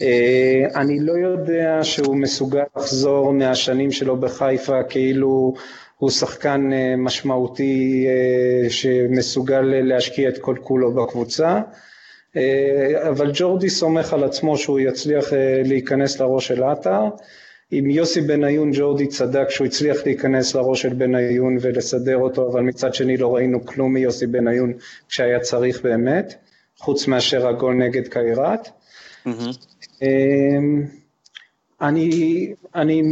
[0.03, 5.55] אה, אני לא יודע שהוא מסוגל לחזור מהשנים שלו בחיפה כאילו
[5.99, 11.61] הוא שחקן אה, משמעותי אה, שמסוגל להשקיע את כל כולו בקבוצה,
[13.09, 15.25] אבל ג'ורדי סומך על עצמו שהוא יצליח
[15.65, 17.01] להיכנס לראש של עטר.
[17.71, 22.95] עם יוסי בניון ג'ורדי צדק שהוא הצליח להיכנס לראש של בניון ולסדר אותו, אבל מצד
[22.95, 24.73] שני לא ראינו כלום מיוסי בניון
[25.09, 26.35] כשהיה צריך באמת,
[26.79, 28.69] חוץ מאשר הגול נגד קיירת.
[30.03, 30.85] אמ,
[31.81, 33.03] אני, אני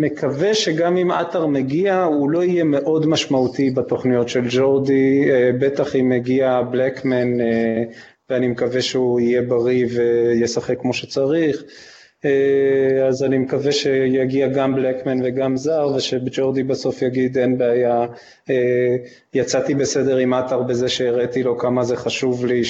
[0.00, 5.96] מקווה שגם אם עטר מגיע הוא לא יהיה מאוד משמעותי בתוכניות של ג'ורדי, אה, בטח
[5.96, 7.82] אם מגיע בלקמן אה,
[8.30, 11.62] ואני מקווה שהוא יהיה בריא וישחק כמו שצריך.
[12.24, 18.06] אה, אז אני מקווה שיגיע גם בלקמן וגם זר ושג'ורדי בסוף יגיד אין בעיה,
[18.50, 18.96] אה,
[19.34, 22.62] יצאתי בסדר עם עטר בזה שהראיתי לו כמה זה חשוב לי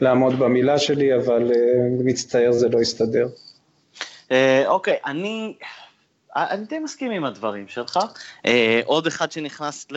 [0.00, 1.58] לעמוד במילה שלי, אבל אה,
[2.04, 3.28] מצטער זה לא יסתדר.
[4.66, 5.54] אוקיי, אני...
[6.36, 7.98] אני די מסכים עם הדברים שלך.
[8.46, 9.96] אה, עוד אחד שנכנס ל...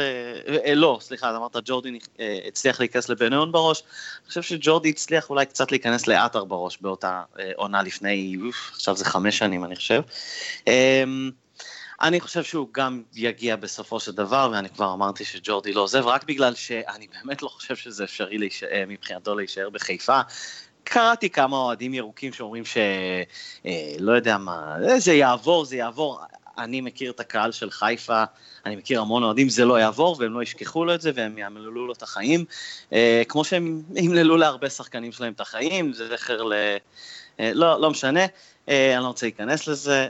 [0.66, 3.84] אה, לא, סליחה, אמרת ג'ורדי אה, הצליח להיכנס לבניון בראש.
[4.22, 8.96] אני חושב שג'ורדי הצליח אולי קצת להיכנס לאתר בראש באותה אה, עונה לפני, אוף, עכשיו
[8.96, 10.02] זה חמש שנים אני חושב.
[10.68, 11.04] אה,
[12.02, 16.24] אני חושב שהוא גם יגיע בסופו של דבר, ואני כבר אמרתי שג'ורדי לא עוזב, רק
[16.24, 20.22] בגלל שאני באמת לא חושב שזה אפשרי להישאר, אה, מבחינתו להישאר בחיפה.
[20.92, 26.20] קראתי כמה אוהדים ירוקים שאומרים שלא אה, יודע מה, אה, זה יעבור, זה יעבור.
[26.58, 28.24] אני מכיר את הקהל של חיפה,
[28.66, 31.88] אני מכיר המון אוהדים, זה לא יעבור והם לא ישכחו לו את זה והם יעמלו
[31.88, 32.46] לו את החיים,
[32.94, 36.54] אה, כמו שהם ימללו להרבה שחקנים שלהם את החיים, זה זכר ל...
[37.40, 38.26] לא, לא משנה,
[38.68, 40.08] אני לא רוצה להיכנס לזה,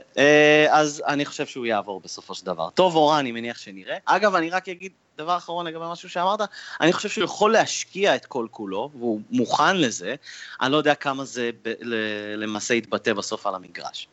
[0.70, 2.70] אז אני חושב שהוא יעבור בסופו של דבר.
[2.70, 3.98] טוב או רע, אני מניח שנראה.
[4.06, 6.40] אגב, אני רק אגיד דבר אחרון לגבי משהו שאמרת,
[6.82, 10.16] אני חושב שהוא יכול להשקיע את כל כולו, והוא מוכן לזה,
[10.62, 11.74] אני לא יודע כמה זה ב-
[12.36, 14.08] למעשה יתבטא בסוף על המגרש.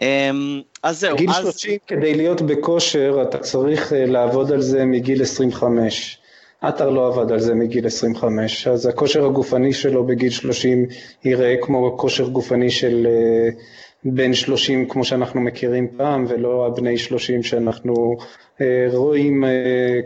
[0.00, 1.16] אמ, אז זהו.
[1.16, 1.42] גיל אז...
[1.42, 6.18] 30 כדי להיות בכושר אתה צריך אה, לעבוד על זה מגיל 25.
[6.60, 10.86] עטר לא עבד על זה מגיל 25, אז הכושר הגופני שלו בגיל 30
[11.24, 13.60] יראה כמו כושר גופני של אה,
[14.04, 18.16] בן 30 כמו שאנחנו מכירים פעם, ולא הבני 30 שאנחנו
[18.60, 19.44] אה, רואים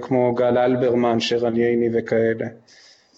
[0.01, 2.47] כמו גל אלברמן, שרן ייני וכאלה.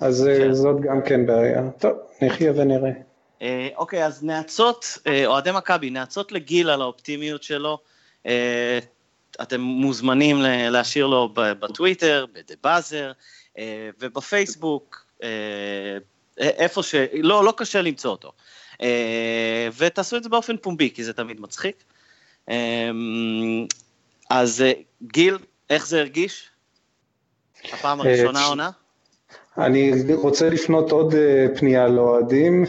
[0.00, 0.52] אז כן.
[0.52, 1.62] זאת גם כן בעיה.
[1.78, 2.90] טוב, נחיה ונראה.
[3.42, 7.78] אה, אוקיי, אז נאצות, אה, אוהדי מכבי, נאצות לגיל על האופטימיות שלו.
[8.26, 8.78] אה,
[9.42, 13.12] אתם מוזמנים להשאיר לו בטוויטר, בדה באזר
[14.00, 15.06] ובפייסבוק,
[16.38, 16.94] איפה ש...
[17.12, 18.32] לא, לא קשה למצוא אותו.
[19.78, 21.84] ותעשו את זה באופן פומבי, כי זה תמיד מצחיק.
[24.30, 24.64] אז
[25.02, 25.38] גיל,
[25.70, 26.50] איך זה הרגיש?
[27.72, 28.70] הפעם הראשונה עונה?
[29.58, 32.64] אני רוצה לפנות עוד אה, פנייה לאוהדים.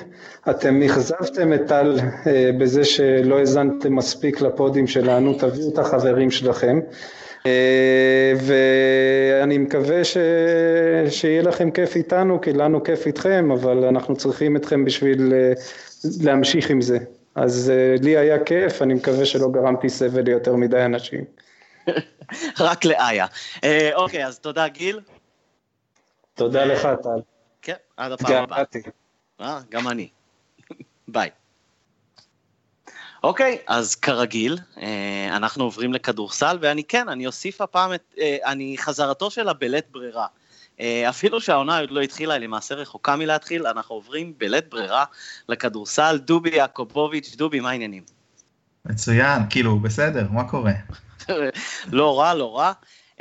[0.49, 6.79] אתם אכזבתם את טל אה, בזה שלא האזנתם מספיק לפודים שלנו, תביאו את החברים שלכם.
[7.45, 10.17] אה, ואני מקווה ש...
[11.09, 15.33] שיהיה לכם כיף איתנו, כי לנו כיף איתכם, אבל אנחנו צריכים אתכם בשביל
[16.21, 16.97] להמשיך עם זה.
[17.35, 21.23] אז לי היה כיף, אני מקווה שלא גרמתי סבל ליותר מדי אנשים.
[22.59, 23.25] רק לאיה.
[23.95, 24.99] אוקיי, אז תודה גיל.
[26.33, 27.19] תודה לך, טל.
[27.61, 28.63] כן, עד הפעם הבאה.
[29.41, 30.09] אה, גם אני.
[31.07, 31.29] ביי.
[33.23, 38.75] אוקיי, אז כרגיל, אה, אנחנו עוברים לכדורסל, ואני כן, אני אוסיף הפעם את, אה, אני
[38.77, 40.27] חזרתו של הבלית ברירה.
[40.79, 45.05] אה, אפילו שהעונה עוד לא התחילה, היא למעשה רחוקה מלהתחיל, אנחנו עוברים בלית ברירה
[45.49, 46.19] לכדורסל.
[46.25, 48.03] דובי יעקובוביץ', דובי, מה העניינים?
[48.85, 50.73] מצוין, כאילו, בסדר, מה קורה?
[51.91, 52.71] לא רע, לא רע.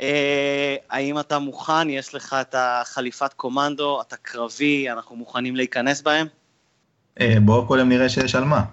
[0.01, 1.89] אה, האם אתה מוכן?
[1.89, 6.27] יש לך את החליפת קומנדו, אתה קרבי, אנחנו מוכנים להיכנס בהם?
[7.21, 8.63] אה, בואו קודם נראה שיש על מה.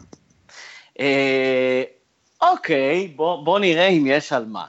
[2.42, 4.64] אוקיי, בוא, בוא נראה אם יש על מה.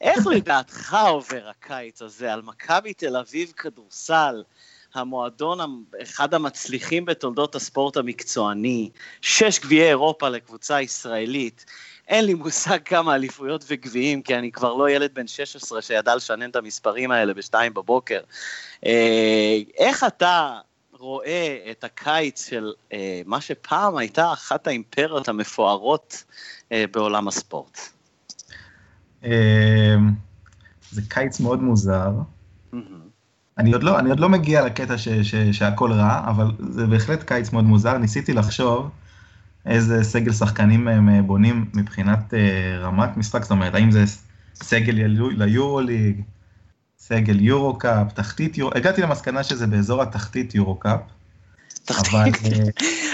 [0.00, 4.42] איך לדעתך עובר הקיץ הזה על מכבי תל אביב כדורסל,
[4.94, 8.90] המועדון אחד המצליחים בתולדות הספורט המקצועני,
[9.22, 11.64] שש גביעי אירופה לקבוצה ישראלית,
[12.08, 16.50] אין לי מושג כמה אליפויות וגביעים, כי אני כבר לא ילד בן 16 שידע לשנן
[16.50, 18.20] את המספרים האלה בשתיים בבוקר.
[18.86, 20.58] אה, איך אתה
[20.92, 26.24] רואה את הקיץ של אה, מה שפעם הייתה אחת האימפריות המפוארות
[26.72, 27.97] אה, בעולם הספורט?
[29.22, 32.12] זה קיץ מאוד מוזר.
[33.58, 37.22] אני עוד לא, אני עוד לא מגיע לקטע ש, ש, שהכל רע, אבל זה בהחלט
[37.22, 37.98] קיץ מאוד מוזר.
[37.98, 38.90] ניסיתי לחשוב
[39.66, 42.36] איזה סגל שחקנים הם אה, בונים מבחינת uh,
[42.80, 44.04] רמת משחק, זאת אומרת, האם זה
[44.54, 44.92] סגל
[45.36, 46.20] ליורו-ליג,
[46.98, 51.00] סגל יורו-קאפ, תחתית יורו, הגעתי למסקנה שזה באזור התחתית יורו-קאפ.
[51.90, 52.30] אבל...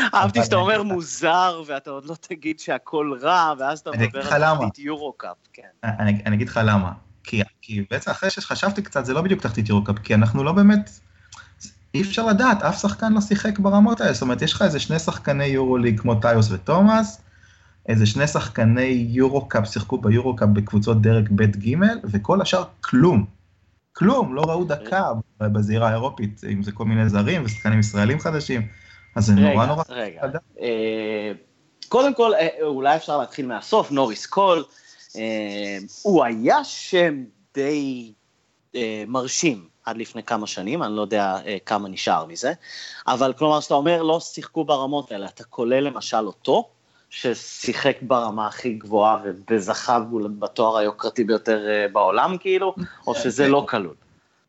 [0.01, 4.55] אה, אהבתי שאתה אומר מוזר, ואתה עוד לא תגיד שהכל רע, ואז אתה מדבר על
[4.57, 5.89] תחתית יורו-קאפ, כן.
[6.27, 6.93] אני אגיד לך למה.
[7.63, 10.91] כי, בעצם אחרי שחשבתי קצת, זה לא בדיוק תחתית יורו-קאפ, כי אנחנו לא באמת,
[11.95, 14.99] אי אפשר לדעת, אף שחקן לא שיחק ברמות האלה, זאת אומרת, יש לך איזה שני
[14.99, 17.21] שחקני יורו-ליג כמו טיוס ותומאס,
[17.89, 23.25] איזה שני שחקני יורו-קאפ שיחקו ביורו-קאפ בקבוצות דרג ב'-ג', וכל השאר כלום.
[23.93, 25.05] כלום, לא ראו דקה
[25.41, 28.67] בזירה האירופית, אם זה כל מיני זרים ושחקנים ישראלים חדשים,
[29.15, 29.83] אז זה נורא נורא...
[29.89, 30.39] רגע, רגע.
[30.61, 31.33] אה,
[31.89, 34.65] קודם כל, אה, אולי אפשר להתחיל מהסוף, נוריס קול,
[35.17, 37.25] אה, הוא היה שם
[37.55, 38.13] די
[38.75, 42.53] אה, מרשים עד לפני כמה שנים, אני לא יודע אה, כמה נשאר מזה,
[43.07, 46.69] אבל כלומר, כשאתה אומר לא שיחקו ברמות האלה, אתה כולל למשל אותו,
[47.11, 49.19] ששיחק ברמה הכי גבוהה
[49.51, 49.99] וזכה
[50.39, 52.75] בתואר היוקרתי ביותר בעולם, כאילו,
[53.07, 53.95] או שזה לא כלול?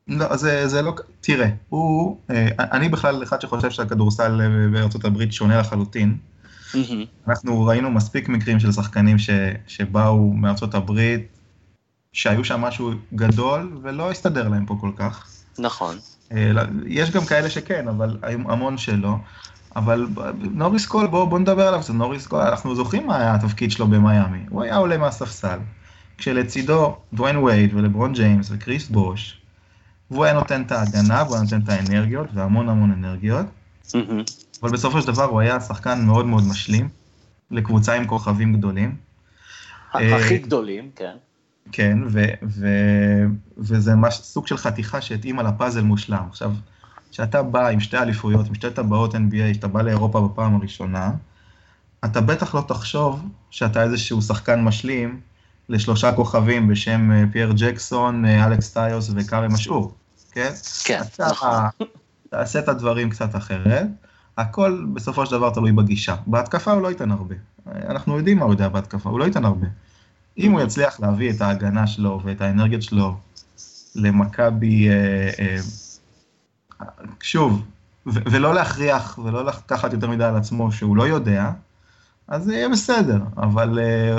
[0.08, 2.18] לא, זה, זה לא, תראה, הוא,
[2.60, 4.42] אני בכלל אחד שחושב שהכדורסל
[4.72, 6.18] בארצות הברית שונה לחלוטין.
[6.74, 7.28] Mm-hmm.
[7.28, 9.30] אנחנו ראינו מספיק מקרים של שחקנים ש,
[9.68, 11.28] שבאו מארצות הברית,
[12.14, 15.30] שהיו שם משהו גדול ולא הסתדר להם פה כל כך.
[15.60, 15.98] נכון.
[16.32, 16.52] אה,
[16.88, 19.16] יש גם כאלה שכן, אבל המון שלא.
[19.76, 20.08] אבל
[20.52, 23.88] נוריס קול, בואו בוא נדבר עליו, זה נוריס קול, אנחנו זוכרים מה היה התפקיד שלו
[23.88, 24.40] במיאמי.
[24.50, 25.60] הוא היה עולה מהספסל,
[26.18, 29.42] כשלצידו דוויין וייד ולברון ג'יימס וקריס בוש,
[30.12, 33.46] והוא היה נותן את ההגנה, והוא היה נותן את האנרגיות, והמון המון אנרגיות.
[33.88, 33.96] Mm-hmm.
[34.64, 36.90] אבל בסופו של דבר הוא היה שחקן מאוד מאוד משלים,
[37.52, 38.96] לקבוצה עם כוכבים גדולים.
[39.94, 41.16] הכי אה, גדולים, כן.
[41.72, 43.26] כן, ו- ו-
[43.58, 46.24] וזה מש, סוג של חתיכה שהתאימה לפאזל מושלם.
[46.30, 46.52] עכשיו,
[47.12, 51.12] כשאתה בא עם שתי אליפויות, עם שתי טבעות NBA, כשאתה בא לאירופה בפעם הראשונה,
[52.06, 55.20] אתה בטח לא תחשוב שאתה איזשהו שחקן משלים
[55.70, 59.94] לשלושה כוכבים בשם אה, פייר ג'קסון, אה, אלכס טיוס וקארי משעור,
[60.32, 60.52] כן?
[60.84, 61.50] כן, נכון.
[62.30, 63.88] תעשה את הדברים קצת אחרת.
[64.38, 66.16] הכל בסופו של דבר תלוי בגישה.
[66.28, 67.36] בהתקפה הוא לא ייתן הרבה.
[67.68, 69.68] אנחנו יודעים מה הוא יודע בהתקפה, הוא לא ייתן הרבה.
[70.38, 73.18] אם הוא יצליח להביא את ההגנה שלו ואת האנרגיות שלו
[73.96, 75.58] למכבי, אה, אה,
[77.22, 77.64] שוב,
[78.06, 81.52] ולא להכריח ולא לקחת יותר מדי על עצמו שהוא לא יודע,
[82.28, 84.18] אז זה יהיה בסדר, אבל אה,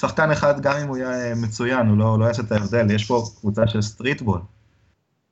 [0.00, 3.24] שחקן אחד, גם אם הוא יהיה מצוין, הוא לא, לא יעשה את ההבדל, יש פה
[3.40, 4.40] קבוצה של streetball.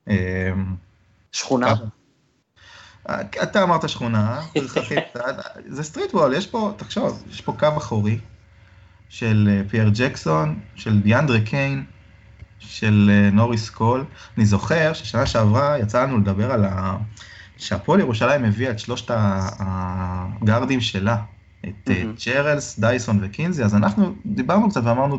[0.09, 0.52] אה,
[1.33, 1.74] שכונה.
[3.42, 4.40] אתה אמרת שכונה,
[5.76, 8.18] זה streetball, יש פה, תחשוב, יש פה קו אחורי
[9.09, 11.85] של אה, פייר ג'קסון, של דיאנדרה קיין,
[12.59, 14.05] של אה, נוריס קול.
[14.37, 16.96] אני זוכר ששנה שעברה יצא לנו לדבר על ה...
[17.57, 19.11] שהפועל ירושלים הביאה את שלושת
[19.59, 21.16] הגארדים שלה,
[21.64, 25.19] את אה, צ'רלס, דייסון וקינזי, אז אנחנו דיברנו קצת ואמרנו,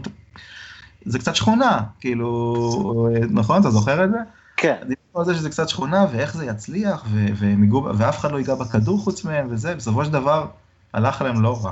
[1.05, 3.61] זה קצת שכונה, כאילו, נכון?
[3.61, 4.17] אתה זוכר את זה?
[4.57, 4.75] כן.
[4.81, 8.55] דיברו על זה שזה קצת שכונה, ואיך זה יצליח, ו- ומיגו, ואף אחד לא ייגע
[8.55, 10.47] בכדור חוץ מהם, וזה, בסופו של דבר,
[10.93, 11.71] הלך להם לא רע.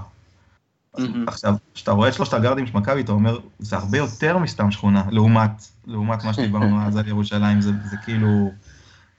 [0.98, 1.02] Mm-hmm.
[1.28, 5.04] עכשיו, כשאתה רואה את שלושת הגארדים של מכבי, אתה אומר, זה הרבה יותר מסתם שכונה,
[5.10, 5.52] לעומת,
[5.88, 8.52] לעומת מה שדיברנו אז על ירושלים, זה, זה כאילו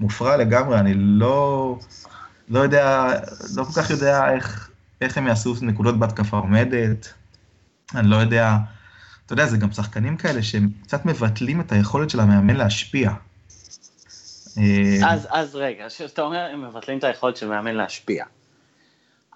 [0.00, 1.78] מופרע לגמרי, אני לא,
[2.48, 3.06] לא יודע,
[3.56, 7.12] לא כל כך יודע איך, איך הם יעשו נקודות בהתקפה עומדת,
[7.94, 8.56] אני לא יודע,
[9.26, 13.10] אתה יודע, זה גם שחקנים כאלה שהם קצת מבטלים את היכולת של המאמן להשפיע.
[15.06, 18.24] אז, אז רגע, כשאתה אומר, הם מבטלים את היכולת של מאמן להשפיע.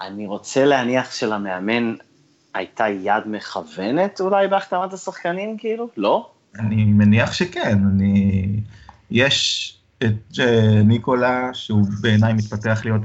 [0.01, 1.95] אני רוצה להניח שלמאמן
[2.55, 5.89] הייתה יד מכוונת אולי בהחתמת השחקנים, כאילו?
[5.97, 6.31] לא?
[6.59, 8.61] אני מניח שכן, אני...
[9.11, 10.39] יש את
[10.85, 13.03] ניקולה, שהוא בעיניי מתפתח להיות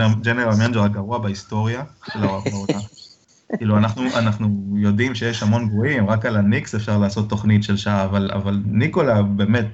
[0.00, 2.78] ה general manager הגרוע בהיסטוריה של העונה.
[3.58, 8.04] כאילו, אנחנו, אנחנו יודעים שיש המון גרועים, רק על הניקס אפשר לעשות תוכנית של שעה,
[8.04, 9.66] אבל, אבל ניקולה באמת,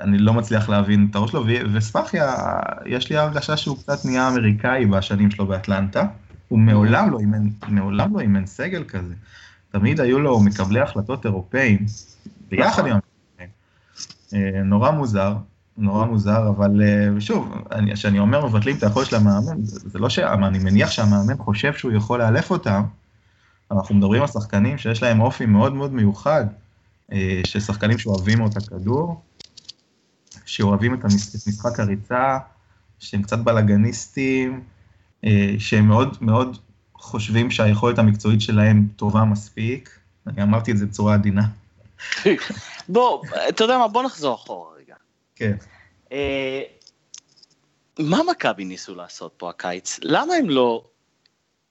[0.00, 2.34] אני לא מצליח להבין את הראש שלו, וספאחיה,
[2.86, 6.06] יש לי הרגשה שהוא קצת נהיה אמריקאי בשנים שלו באטלנטה.
[6.48, 9.14] הוא מעולם לא אימן, מעולם לא אימן סגל כזה.
[9.70, 11.86] תמיד היו לו מקבלי החלטות אירופאים,
[12.50, 13.48] ביחד עם האמריקאים.
[14.34, 15.36] אה, נורא מוזר,
[15.78, 17.54] נורא מוזר, אבל אה, שוב,
[17.94, 20.18] כשאני אומר מבטלים את היכולת של המאמן, זה לא ש...
[20.18, 22.82] אני מניח שהמאמן חושב שהוא יכול לאלף אותם,
[23.70, 26.44] אנחנו מדברים על שחקנים שיש להם אופי מאוד מאוד מיוחד,
[27.12, 29.22] אה, ששחקנים שאוהבים את הכדור,
[30.44, 31.04] שאוהבים את
[31.48, 32.38] משחק הריצה,
[32.98, 34.62] שהם קצת בלאגניסטים,
[35.24, 36.58] אה, שהם מאוד מאוד
[36.94, 39.98] חושבים שהיכולת המקצועית שלהם טובה מספיק.
[40.26, 41.46] אני אמרתי את זה בצורה עדינה.
[42.88, 44.77] בוא, אתה יודע מה, בוא נחזור אחורה.
[45.38, 45.56] כן.
[46.12, 46.62] אה,
[47.98, 49.98] מה מכבי ניסו לעשות פה הקיץ?
[50.02, 50.84] למה הם לא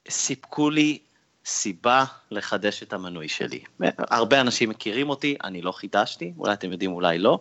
[0.08, 0.98] סיפקו לי
[1.46, 3.60] סיבה לחדש את המנוי שלי?
[3.98, 7.40] הרבה אנשים מכירים אותי, אני לא חידשתי, אולי אתם יודעים, אולי לא.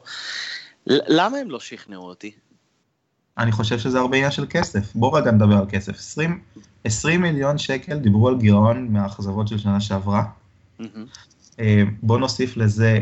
[0.88, 2.32] למה הם לא שכנעו אותי?
[3.38, 4.96] אני חושב שזה הרבה עניין של כסף.
[4.96, 6.00] בואו רגע נדבר על כסף.
[6.00, 6.42] 20,
[6.84, 10.24] 20 מיליון שקל דיברו על גירעון מהאכזבות של שנה שעברה.
[10.80, 11.58] Mm-hmm.
[12.02, 13.00] בואו נוסיף לזה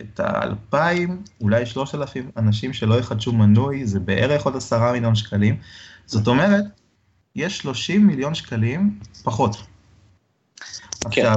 [0.00, 5.56] את האלפיים, אולי שלושת אלפים אנשים שלא יחדשו מנוי, זה בערך עוד עשרה מיליון שקלים.
[6.06, 6.64] זאת אומרת,
[7.36, 9.56] יש 30 מיליון שקלים פחות.
[11.00, 11.06] כן.
[11.06, 11.36] עכשיו,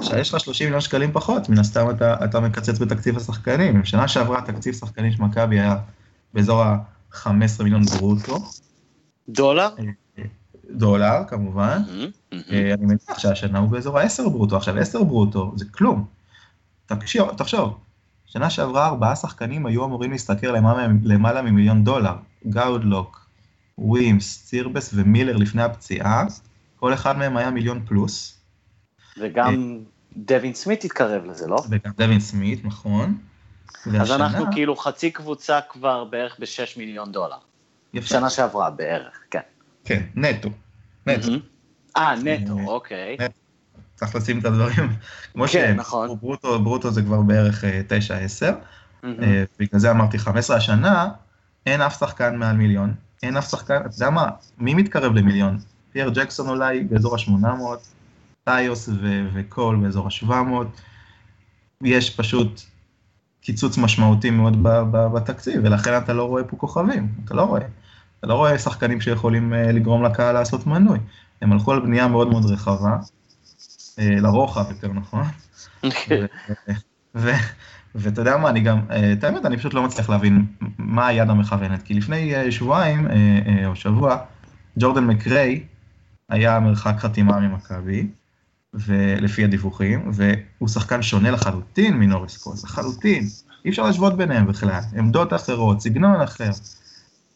[0.00, 3.82] כשיש לך 30 מיליון שקלים פחות, מן הסתם אתה, אתה מקצץ בתקציב השחקנים.
[3.82, 5.76] בשנה שעברה תקציב שחקנים של מכבי היה
[6.34, 8.38] באזור ה-15 מיליון ברוטו.
[9.28, 9.68] דולר?
[10.18, 10.24] אה,
[10.70, 11.82] דולר, כמובן.
[11.86, 12.52] Mm-hmm, mm-hmm.
[12.52, 14.56] אני מניח שהשנה הוא באזור ה-10 ברוטו.
[14.56, 16.04] עכשיו, 10 ברוטו זה כלום.
[16.94, 17.78] תקשיב, תחשוב,
[18.26, 22.14] שנה שעברה ארבעה שחקנים היו אמורים להשתכר למעלה, למעלה ממיליון דולר.
[22.48, 23.26] גאודלוק,
[23.78, 26.24] ווימס, צירבס ומילר לפני הפציעה,
[26.80, 28.40] כל אחד מהם היה מיליון פלוס.
[29.20, 29.78] וגם
[30.16, 31.56] דווין סמית התקרב לזה, לא?
[31.70, 33.18] וגם דווין סמית, נכון.
[33.86, 34.16] אז והשנה...
[34.16, 37.36] אנחנו כאילו חצי קבוצה כבר בערך ב-6 מיליון דולר.
[37.94, 38.06] יפה.
[38.06, 39.40] שנה שעברה בערך, כן.
[39.84, 40.48] כן, נטו.
[41.06, 41.28] נטו.
[41.96, 43.16] אה, נטו, אוקיי.
[43.20, 43.41] נטו.
[44.04, 44.88] צריך לשים את הדברים,
[45.32, 46.16] כמו כן, נכון.
[46.20, 49.06] ברוטו, ברוטו זה כבר בערך 9-10, mm-hmm.
[49.22, 51.08] אה, בגלל זה אמרתי 15 השנה,
[51.66, 54.28] אין אף שחקן מעל מיליון, אין אף שחקן, אתה יודע מה,
[54.58, 55.58] מי מתקרב למיליון?
[55.92, 57.46] פייר ג'קסון אולי באזור ה-800,
[58.44, 58.88] טיוס
[59.34, 60.32] וקול באזור ה-700,
[61.82, 62.60] יש פשוט
[63.40, 64.58] קיצוץ משמעותי מאוד
[64.92, 67.62] בתקציב, ולכן אתה לא רואה פה כוכבים, אתה לא רואה.
[68.18, 70.98] אתה לא רואה שחקנים שיכולים uh, לגרום לקהל לעשות מנוי.
[71.42, 72.96] הם הלכו על בנייה מאוד מאוד רחבה,
[73.98, 75.24] לרוחב יותר נכון.
[75.82, 76.26] אוקיי.
[77.94, 80.46] ואתה יודע מה, אני גם, uh, את האמת, אני פשוט לא מצליח להבין
[80.78, 83.08] מה היד המכוונת, כי לפני uh, שבועיים,
[83.66, 84.16] או שבוע,
[84.78, 85.62] ג'ורדן מקריי
[86.28, 88.06] היה מרחק חתימה ממכבי,
[88.74, 93.24] ולפי הדיווחים, והוא שחקן שונה לחלוטין מנוריס קול, לחלוטין.
[93.64, 96.50] אי אפשר להשוות ביניהם בכלל, עמדות אחרות, סגנון אחר.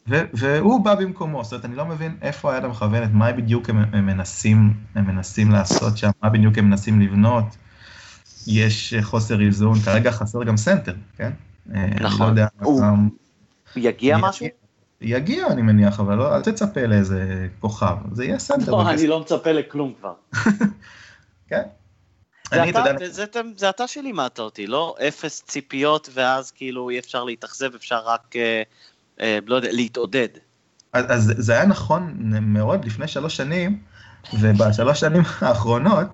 [0.09, 4.07] והוא בא במקומו, זאת אומרת, אני לא מבין איפה היד המכוונת, מה בדיוק הם, הם,
[4.07, 7.57] מנסים, הם מנסים לעשות שם, מה בדיוק הם מנסים לבנות.
[8.47, 11.31] יש חוסר איזון, כרגע חסר גם סנטר, כן?
[11.67, 11.83] נכון.
[11.83, 12.29] אני לא נכון.
[12.29, 12.83] יודע, הוא...
[13.77, 14.47] יגיע משהו?
[15.01, 18.73] יגיע, אני מניח, אבל לא, אל תצפה לאיזה כוכב, זה יהיה סנטר.
[18.73, 20.15] לא, אני לא מצפה לכלום כבר.
[21.49, 21.63] כן.
[22.51, 22.99] זה, אני, אתה, יודע...
[22.99, 27.99] זה, זה, זה אתה שלימדת אותי, לא אפס ציפיות ואז כאילו אי אפשר להתאכזב, אפשר
[28.05, 28.63] רק, אה, אה,
[29.47, 30.29] לא יודע, להתעודד.
[30.93, 33.79] אז, אז זה היה נכון מאוד לפני שלוש שנים,
[34.41, 36.07] ובשלוש שנים האחרונות,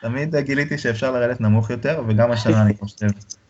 [0.00, 3.06] תמיד גיליתי שאפשר לרדת נמוך יותר, וגם השנה אני חושב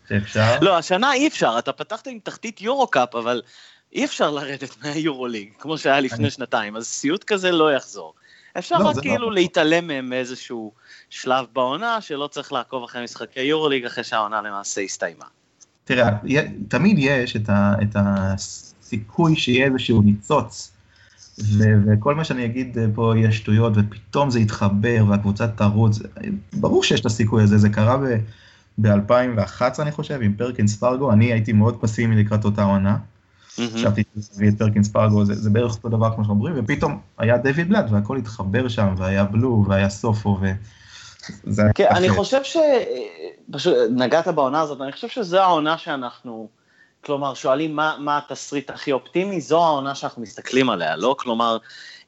[0.09, 0.59] שאפשר.
[0.61, 3.43] לא, השנה אי אפשר, אתה פתחת עם תחתית יורו-קאפ, אבל
[3.93, 6.31] אי אפשר לרדת מהיורו-ליג, כמו שהיה לפני אני...
[6.31, 8.15] שנתיים, אז סיוט כזה לא יחזור.
[8.59, 9.35] אפשר לא, רק לא כאילו לא...
[9.35, 10.73] להתעלם מהם מאיזשהו
[11.11, 15.25] שלב בעונה, שלא צריך לעקוב אחרי משחקי יורוליג אחרי שהעונה למעשה הסתיימה.
[15.85, 16.11] תראה,
[16.69, 17.97] תמיד יש את, ה, את
[18.93, 20.73] הסיכוי שיהיה איזשהו ניצוץ,
[21.39, 25.99] ו- וכל מה שאני אגיד פה יהיה שטויות, ופתאום זה יתחבר והקבוצה תרוץ,
[26.53, 27.97] ברור שיש את הסיכוי הזה, זה קרה
[28.79, 32.97] ב-2011 אני חושב, עם פרקינס פרגו, אני הייתי מאוד פסימי לקראת אותה עונה.
[33.51, 37.69] חשבתי להביא את פרקינס פרגו, זה, זה בערך אותו דבר כמו שאומרים, ופתאום היה דויד
[37.69, 40.55] בלאט והכל התחבר שם, והיה בלו, והיה סופו, היה...
[41.75, 42.57] כן, אני חושב ש...
[43.53, 46.49] פשוט נגעת בעונה הזאת, אני חושב שזו העונה שאנחנו,
[47.05, 51.17] כלומר, שואלים מה, מה התסריט הכי אופטימי, זו העונה שאנחנו מסתכלים עליה, לא?
[51.19, 51.59] כלומר,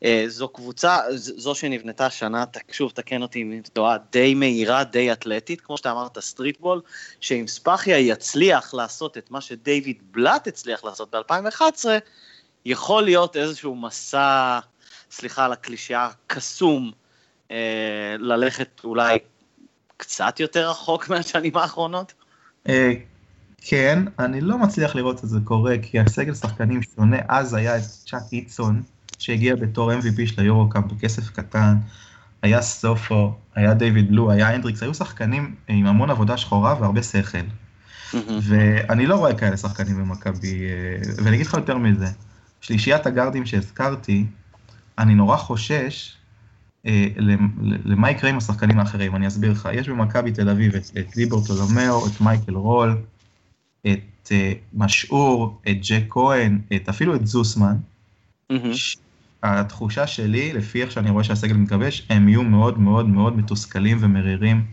[0.05, 5.13] אה, זו קבוצה, זו שנבנתה שנה, שוב, תקן אותי אם אני טועה, די מהירה, די
[5.13, 6.81] אתלטית, כמו שאתה אמרת, streetball,
[7.21, 11.85] שאם ספאחיה יצליח לעשות את מה שדייוויד בלאט הצליח לעשות ב-2011,
[12.65, 14.59] יכול להיות איזשהו מסע,
[15.11, 16.93] סליחה על הקלישאה, קסום,
[17.51, 19.19] אה, ללכת אולי
[19.97, 22.13] קצת יותר רחוק מהשנים האחרונות?
[23.67, 27.83] כן, אני לא מצליח לראות את זה קורה, כי הסגל שחקנים שונה, אז היה את
[27.83, 28.83] צ'אק איידסון,
[29.19, 31.77] שהגיע בתור MVP של היורו-קאפ בכסף קטן,
[32.43, 37.39] היה סופו, היה דיוויד לו, היה הנדריקס, היו שחקנים עם המון עבודה שחורה והרבה שכל.
[38.43, 42.07] ואני לא רואה כאלה שחקנים במכבי, אה, ואני אגיד לך יותר מזה,
[42.61, 44.27] שלישיית הגארדים שהזכרתי,
[44.99, 46.17] אני נורא חושש
[46.87, 47.07] אה,
[47.85, 49.69] למה יקרה עם השחקנים האחרים, אני אסביר לך.
[49.73, 52.97] יש במכבי תל אביב את, את דיברתולומאו, את מייקל רול,
[53.87, 57.77] את אה, משעור, את ג'ייק כהן, את, אפילו את זוסמן.
[58.75, 58.97] ש...
[59.43, 64.65] התחושה שלי, לפי איך שאני רואה שהסגל מתגבש, הם יהיו מאוד מאוד מאוד מתוסכלים ומרירים.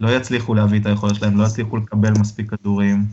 [0.00, 3.06] לא יצליחו להביא את היכולת שלהם, לא יצליחו לקבל מספיק כדורים,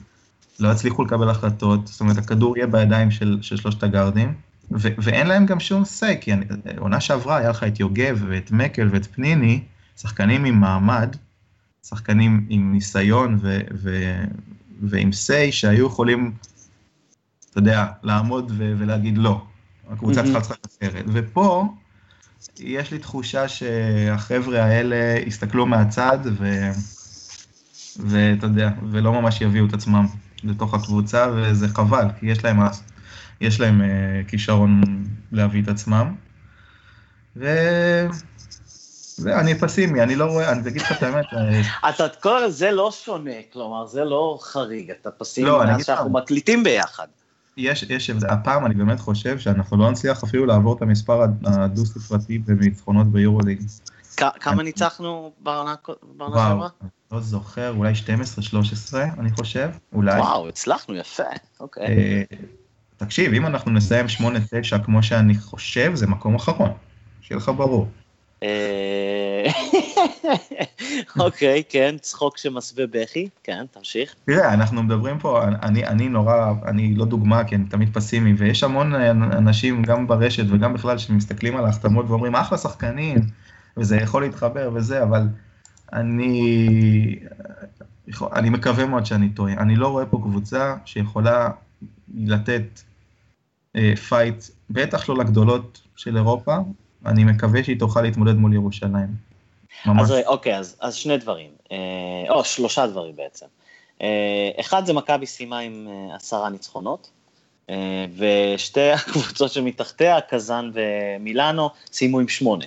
[0.59, 4.33] לא יצליחו לקבל החלטות, זאת אומרת, הכדור יהיה בידיים של, של שלושת הגארדים.
[4.71, 6.31] ו- ואין להם גם שום say, כי
[6.77, 9.61] עונה שעברה היה לך את יוגב ואת מקל ואת פניני,
[9.97, 11.15] שחקנים עם מעמד,
[11.83, 14.23] שחקנים עם ניסיון ו- ו-
[14.81, 16.33] ועם say שהיו יכולים,
[17.49, 19.41] אתה יודע, לעמוד ו- ולהגיד לא.
[19.89, 21.05] הקבוצה צריכה לשחק אחרת.
[21.07, 21.73] ופה,
[22.59, 26.69] יש לי תחושה שהחבר'ה האלה יסתכלו מהצד, ו...
[27.99, 30.05] ואתה יודע, ולא ממש יביאו את עצמם
[30.43, 32.59] לתוך הקבוצה, וזה חבל, כי יש להם
[33.41, 34.81] יש להם uh, כישרון
[35.31, 36.15] להביא את עצמם.
[39.19, 41.25] ואני פסימי, אני לא רואה, אני אגיד לך את האמת.
[41.33, 46.09] אה, אתה, כל זה לא שונה, כלומר, זה לא חריג, אתה פסימי לא, מאז שאנחנו
[46.09, 47.07] מקליטים ביחד.
[47.57, 53.07] יש, יש, הפעם אני באמת חושב שאנחנו לא נצליח אפילו לעבור את המספר הדו-ספרתי בניצחונות
[53.07, 53.61] ביורוליג.
[54.39, 55.75] כמה ניצחנו בעונה
[56.17, 56.67] שעברה?
[57.11, 57.93] לא זוכר, אולי
[58.91, 60.19] 12-13 אני חושב, אולי.
[60.19, 61.23] וואו, הצלחנו יפה,
[61.59, 61.85] אוקיי.
[61.87, 62.23] אה,
[62.97, 66.71] תקשיב, אם אנחנו נסיים 8-9 כמו שאני חושב, זה מקום אחרון,
[67.21, 67.87] שיהיה לך ברור.
[68.43, 69.47] אה,
[71.25, 74.15] אוקיי, כן, צחוק שמסווה בכי, כן, תמשיך.
[74.25, 78.63] תראה, אנחנו מדברים פה, אני, אני נורא, אני לא דוגמה, כי אני תמיד פסימי, ויש
[78.63, 83.17] המון אנשים, גם ברשת וגם בכלל, שמסתכלים על ההחתמות ואומרים, אחלה שחקנים,
[83.77, 85.27] וזה יכול להתחבר וזה, אבל
[85.93, 87.19] אני,
[88.21, 89.53] אני מקווה מאוד שאני טועה.
[89.53, 91.49] אני לא רואה פה קבוצה שיכולה
[92.17, 92.81] לתת
[93.75, 96.57] אה, fight, בטח לא לגדולות של אירופה,
[97.05, 99.27] אני מקווה שהיא תוכל להתמודד מול ירושלים.
[99.85, 100.01] ממש.
[100.01, 101.77] אז אוקיי, אז, אז שני דברים, אה,
[102.29, 103.45] או שלושה דברים בעצם.
[104.01, 107.09] אה, אחד זה מכבי סיימה עם אה, עשרה ניצחונות,
[107.69, 112.65] אה, ושתי הקבוצות שמתחתיה, קזאן ומילאנו, סיימו עם שמונה.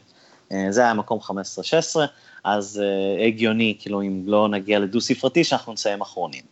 [0.53, 1.33] אה, זה היה מקום 15-16,
[2.45, 6.43] אז אה, הגיוני, כאילו, אם לא נגיע לדו ספרתי, שאנחנו נסיים אחרונים.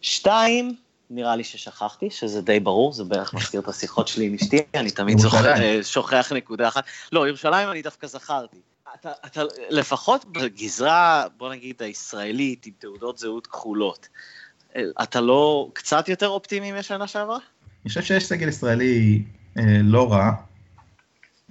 [0.00, 0.76] שתיים,
[1.10, 4.90] נראה לי ששכחתי, שזה די ברור, זה בערך מזכיר את השיחות שלי עם אשתי, אני
[4.90, 6.84] תמיד אה, שוכח נקודה אחת.
[7.12, 8.56] לא, ירושלים אני דווקא זכרתי.
[9.00, 14.08] אתה, אתה לפחות בגזרה, בוא נגיד, הישראלית, עם תעודות זהות כחולות,
[14.76, 17.38] אה, אתה לא קצת יותר אופטימי משנה שעברה?
[17.84, 19.22] אני חושב שיש סגל ישראלי
[19.58, 20.30] אה, לא רע.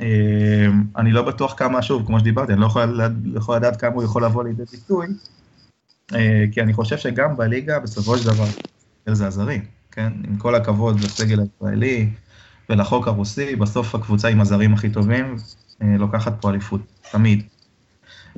[0.01, 3.93] אה, אני לא בטוח כמה, שוב, כמו שדיברתי, אני לא יכול, לא יכול לדעת כמה
[3.93, 5.07] הוא יכול לבוא לידי ביטוי,
[6.13, 8.45] אה, כי אני חושב שגם בליגה, בסופו של דבר,
[9.11, 10.13] זה הזרים, כן?
[10.27, 12.09] עם כל הכבוד לסגל הישראלי
[12.69, 15.35] ולחוק הרוסי, בסוף הקבוצה עם הזרים הכי טובים
[15.81, 16.81] אה, לוקחת פה אליפות,
[17.11, 17.43] תמיד.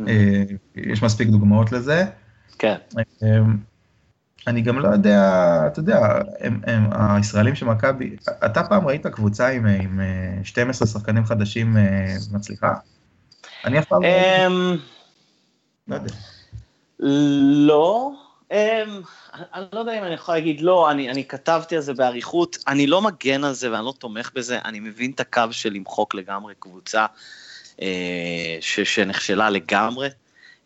[0.07, 0.43] אה,
[0.75, 2.05] יש מספיק דוגמאות לזה.
[2.59, 2.75] כן.
[3.23, 3.39] אה,
[4.47, 5.21] אני גם לא יודע,
[5.67, 9.99] אתה יודע, הם, הם, הישראלים של מכבי, אתה פעם ראית קבוצה עם, עם
[10.43, 11.77] 12 שחקנים חדשים
[12.31, 12.73] מצליחה?
[13.65, 14.07] אני אף פעם לא...
[14.07, 14.77] אמ,
[15.87, 16.13] לא יודע.
[17.67, 18.11] לא,
[18.51, 22.87] אני לא יודע אם אני יכול להגיד לא, אני, אני כתבתי על זה באריכות, אני
[22.87, 26.53] לא מגן על זה ואני לא תומך בזה, אני מבין את הקו של למחוק לגמרי
[26.59, 27.05] קבוצה
[27.81, 30.09] אה, ש, שנכשלה לגמרי.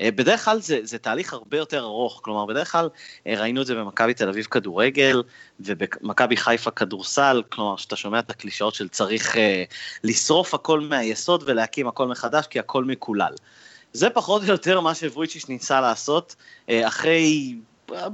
[0.02, 2.90] אה, בדרך כלל זה, זה תהליך הרבה יותר ארוך, כלומר בדרך כלל
[3.28, 5.24] אה, ראינו את זה במכבי תל אביב כדורגל
[5.60, 9.64] ובמכבי חיפה כדורסל, כלומר שאתה שומע את הקלישאות של צריך אה,
[10.04, 13.34] לשרוף הכל מהיסוד ולהקים הכל מחדש כי הכל מקולל.
[13.94, 16.36] זה פחות או יותר מה שוויצ'יש ניסה לעשות
[16.70, 17.56] אחרי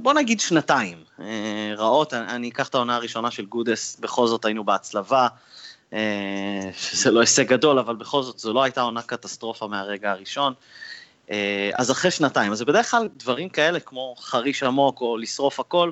[0.02, 4.64] בוא נגיד שנתיים אה, רעות, אני אקח את העונה הראשונה של גודס, בכל זאת היינו
[4.64, 5.28] בהצלבה,
[5.92, 10.52] אה, שזה לא הישג גדול, אבל בכל זאת זו לא הייתה עונה קטסטרופה מהרגע הראשון.
[11.30, 15.90] אה, אז אחרי שנתיים, אז בדרך כלל דברים כאלה כמו חריש עמוק או לשרוף הכל,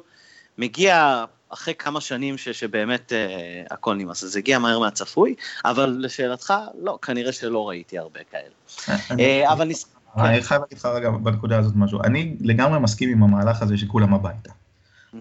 [0.59, 5.97] מגיע אחרי כמה שנים ש, שבאמת אה, הכל נמאס, אז זה הגיע מהר מהצפוי, אבל
[5.99, 8.55] לשאלתך, לא, כנראה שלא ראיתי הרבה כאלה.
[9.21, 9.94] אה, אבל נס...
[10.17, 12.03] אני חייב להגיד לך רגע בנקודה הזאת משהו.
[12.03, 14.51] אני לגמרי מסכים עם המהלך הזה שכולם הביתה,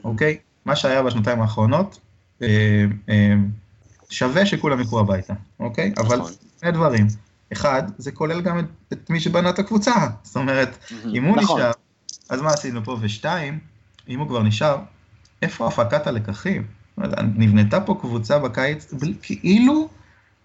[0.03, 0.37] אוקיי?
[0.65, 1.99] מה שהיה בשנתיים האחרונות,
[2.41, 3.33] אה, אה,
[4.09, 5.93] שווה שכולם יקרו הביתה, אוקיי?
[5.97, 6.31] אבל נכון.
[6.59, 7.07] שני דברים.
[7.53, 9.93] אחד, זה כולל גם את, את מי שבנה את הקבוצה.
[10.23, 10.77] זאת אומרת,
[11.13, 11.59] אם הוא נכון.
[11.59, 11.71] נשאר,
[12.29, 12.97] אז מה עשינו פה?
[13.01, 13.59] ושתיים,
[14.09, 14.77] אם הוא כבר נשאר,
[15.41, 16.67] איפה הפקת הלקחים?
[17.35, 19.89] נבנתה פה קבוצה בקיץ, כאילו,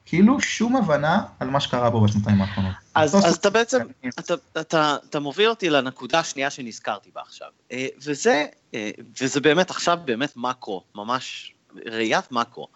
[0.08, 2.72] כאילו שום הבנה על מה שקרה פה בשנתיים האחרונות.
[2.94, 3.78] אז, אז אתה בעצם.
[4.18, 7.48] אתה, אתה, אתה מוביל אותי לנקודה השנייה שנזכרתי בה עכשיו.
[7.72, 8.90] אה, וזה, אה,
[9.20, 11.52] וזה באמת עכשיו באמת מקרו, ממש
[11.86, 12.68] ראיית מקרו.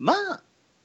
[0.00, 0.14] מה,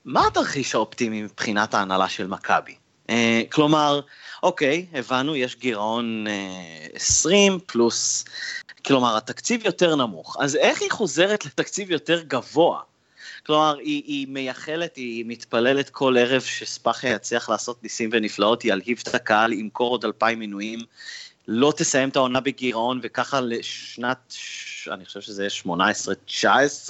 [0.06, 2.76] מה התרחיש האופטימי מבחינת ההנהלה של מכבי?
[3.10, 4.02] אה, כלומר,
[4.44, 8.26] אוקיי, הבנו, יש גירעון אה, 20 פלוס,
[8.86, 10.38] כלומר, התקציב יותר נמוך.
[10.40, 12.82] אז איך היא חוזרת לתקציב יותר גבוה?
[13.46, 19.16] כלומר, היא, היא מייחלת, היא מתפללת כל ערב שספאחיה יצליח לעשות ניסים ונפלאות, ילהיב את
[19.16, 20.80] הקהל, ימכור עוד אלפיים מינויים,
[21.48, 24.34] לא תסיים את העונה בגירעון, וככה לשנת,
[24.92, 25.52] אני חושב שזה יהיה
[26.28, 26.90] 18-19,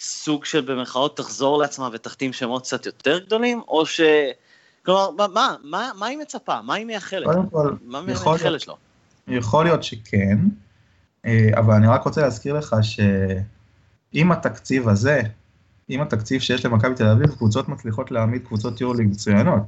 [0.00, 4.00] סוג של במרכאות תחזור לעצמה ותחתים שמות קצת יותר גדולים, או ש...
[4.84, 6.62] כלומר, מה, מה, מה, מה היא מצפה?
[6.62, 7.26] מה היא מייחלת?
[7.26, 8.76] קודם כל, מה היא יכול להיות- מייחלת לו?
[9.28, 10.38] יכול להיות שכן,
[11.26, 15.20] אה, אבל אני רק רוצה להזכיר לך שעם התקציב הזה,
[15.88, 19.62] עם התקציב שיש למכבי תל אביב, קבוצות מצליחות להעמיד קבוצות יורוליג מצוינות,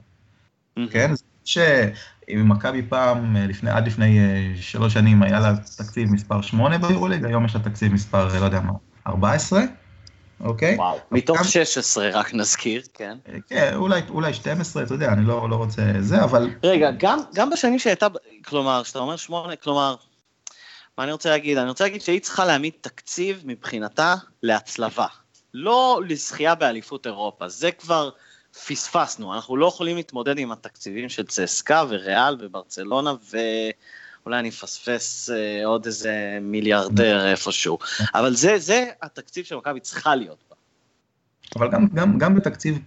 [0.91, 1.11] כן?
[1.45, 6.79] שאם מכבי פעם, אה, לפני, עד לפני אה, שלוש שנים, היה לה תקציב מספר 8
[6.79, 8.73] ביורוליג, היום יש לה תקציב מספר, אה, לא יודע מה,
[9.07, 9.61] 14,
[10.41, 10.77] אוקיי?
[10.77, 13.19] וואו, מתוך גם- 16 רק נזכיר, כן.
[13.49, 17.51] כן, אולי, אולי 12, אתה יודע, אני לא, לא רוצה זה, אבל רגע, גם, גם
[17.51, 18.07] בשנים שהייתה,
[18.45, 19.97] כלומר, כשאתה אומר שמונה, כלומר,
[20.99, 21.59] מה אני רוצה להגיד?
[21.59, 25.07] אני רוצה להגיד שהיא צריכה להעמיד תקציב מבחינתה להצלבה.
[25.57, 28.11] לא לזכייה באליפות אירופה, זה כבר
[28.67, 35.67] פספסנו, אנחנו לא יכולים להתמודד עם התקציבים של צסקה וריאל וברצלונה ואולי אני אפספס אה,
[35.67, 37.79] עוד איזה מיליארדר איפשהו,
[38.15, 40.57] אבל זה, זה התקציב שמכבי צריכה להיות בה.
[41.57, 42.79] אבל גם, גם, גם בתקציב,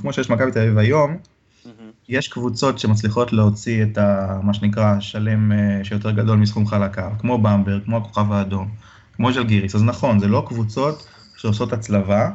[0.00, 1.18] כמו שיש מכבי תל אביב היום,
[2.08, 7.38] יש קבוצות שמצליחות להוציא את ה, מה שנקרא שלם אה, שיותר גדול מסכום חלקה, כמו
[7.38, 8.68] במברג, כמו הכוכב האדום,
[9.16, 11.06] כמו ז'לגיריס, אז נכון, זה לא קבוצות
[11.38, 12.30] שעושות הצלבה,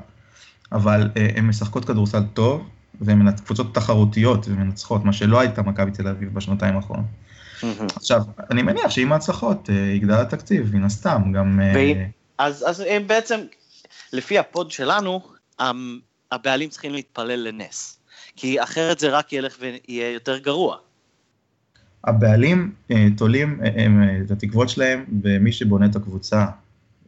[0.72, 2.70] אבל אה, הן משחקות כדורסל טוב,
[3.02, 7.06] והן קבוצות תחרותיות ומנצחות, מה שלא הייתה מכבי תל אביב בשנתיים האחרונות.
[7.96, 11.60] עכשיו, אני מניח שעם ההצלחות אה, יגדל התקציב, מן הסתם, גם...
[11.60, 12.06] אה,
[12.38, 13.40] אז, אז הם בעצם,
[14.14, 15.22] לפי הפוד שלנו,
[16.32, 18.00] הבעלים צריכים להתפלל לנס.
[18.36, 20.78] כי אחרת זה רק ילך ויהיה יותר גרוע.
[22.04, 22.72] הבעלים
[23.18, 26.46] תולים הם, את התקוות שלהם במי שבונה את הקבוצה,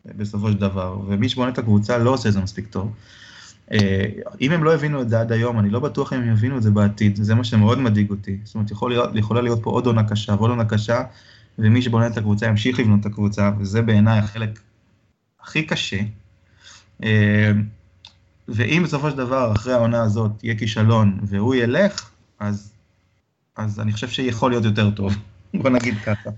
[0.06, 2.92] בסופו של דבר, ומי שבונה את הקבוצה לא עושה את זה מספיק טוב.
[3.72, 4.06] אה,
[4.42, 6.64] אם הם לא הבינו את זה עד היום, אני לא בטוח אם הם יבינו את
[6.64, 8.38] זה בעתיד, זה מה שמאוד מדאיג אותי.
[8.44, 11.04] זאת אומרת, יכול להיות, יכולה להיות פה עוד עונה קשה ועוד עונה קשה,
[11.60, 14.60] ומי שבונה את הקבוצה ימשיך לבנות את הקבוצה, וזה בעיניי החלק
[15.42, 16.00] הכי קשה.
[17.04, 17.52] אה,
[18.48, 22.74] ואם בסופו של דבר, אחרי העונה הזאת, יהיה כישלון והוא ילך, אז,
[23.56, 25.14] אז אני חושב שיכול להיות יותר טוב.
[25.54, 26.30] בוא נגיד ככה.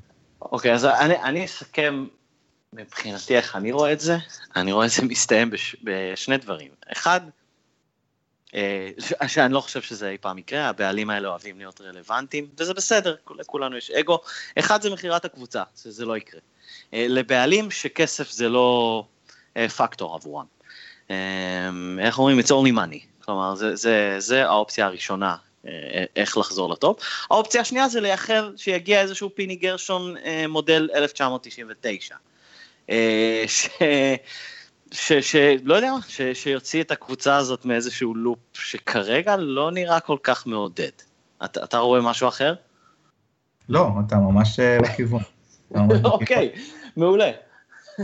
[0.42, 2.06] אוקיי, אז אני, אני אסכם
[2.74, 4.18] מבחינתי איך אני רואה את זה.
[4.56, 6.72] אני רואה את זה מסתיים בש, בשני דברים.
[6.92, 7.22] אחד,
[8.56, 8.90] אה,
[9.28, 13.78] שאני לא חושב שזה אי פעם יקרה, הבעלים האלה אוהבים להיות רלוונטיים, וזה בסדר, לכולנו
[13.78, 14.20] יש אגו.
[14.60, 16.40] אחד זה מכירת הקבוצה, שזה לא יקרה.
[16.94, 19.04] אה, לבעלים שכסף זה לא
[19.78, 20.46] פקטור עבורם.
[21.12, 22.40] אה, איך אומרים?
[22.40, 23.26] It's only money.
[23.26, 25.36] כלומר, זה, זה, זה האופציה הראשונה,
[26.16, 27.00] איך לחזור לטופ.
[27.32, 30.16] האופציה השנייה זה לייחל שיגיע איזשהו פיני גרשון
[30.48, 32.16] מודל 1999.
[32.90, 33.70] אה, ש...
[34.92, 35.14] ש...
[35.14, 35.36] ש...
[35.64, 36.22] לא יודע מה, ש...
[36.22, 40.92] שיוציא את הקבוצה הזאת מאיזשהו לופ שכרגע לא נראה כל כך מעודד.
[41.46, 42.54] אתה, אתה רואה משהו אחר?
[43.70, 45.22] לא, אתה ממש אה, בכיוון.
[46.04, 46.52] אוקיי,
[46.98, 47.32] מעולה.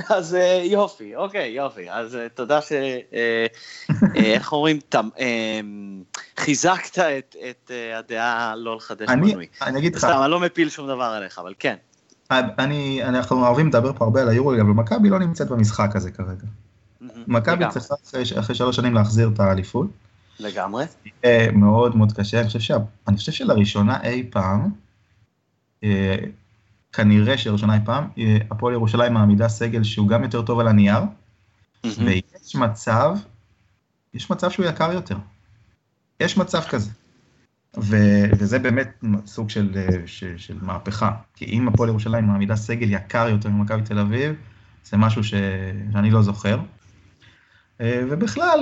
[0.10, 1.92] אז אה, יופי, אוקיי, יופי.
[1.92, 2.72] אז תודה ש...
[4.16, 4.80] איך אומרים?
[6.38, 7.00] חיזקת
[7.50, 9.48] את, הדעה לא לחדש אני, מנוי.
[9.62, 11.76] אני אגיד לך, סתם, אני לא מפיל שום דבר עליך, אבל כן.
[12.60, 16.46] אני, אנחנו אוהבים לדבר פה הרבה על היורו, אבל מכבי לא נמצאת במשחק הזה כרגע.
[17.28, 17.66] מכבי.
[17.70, 19.88] צריכה אחרי, אחרי שלוש שנים להחזיר את האליפות.
[20.40, 20.86] לגמרי.
[21.24, 22.78] יהיה מאוד מאוד קשה, אני חושב, שה,
[23.08, 24.70] אני חושב שלראשונה אי פעם,
[25.84, 26.16] אה,
[26.94, 31.02] כנראה שלראשונה אי פעם, אה, הפועל ירושלים מעמידה סגל שהוא גם יותר טוב על הנייר,
[31.84, 33.18] ויש מצב,
[34.14, 35.18] יש מצב שהוא יקר יותר.
[36.20, 36.90] יש מצב כזה.
[37.80, 37.96] ו,
[38.38, 41.12] וזה באמת סוג של, אה, של, של מהפכה.
[41.36, 44.36] כי אם הפועל ירושלים מעמידה סגל יקר יותר ממכבי תל אביב,
[44.86, 45.34] זה משהו ש,
[45.94, 46.60] שאני לא זוכר.
[47.82, 48.60] אה, ובכלל,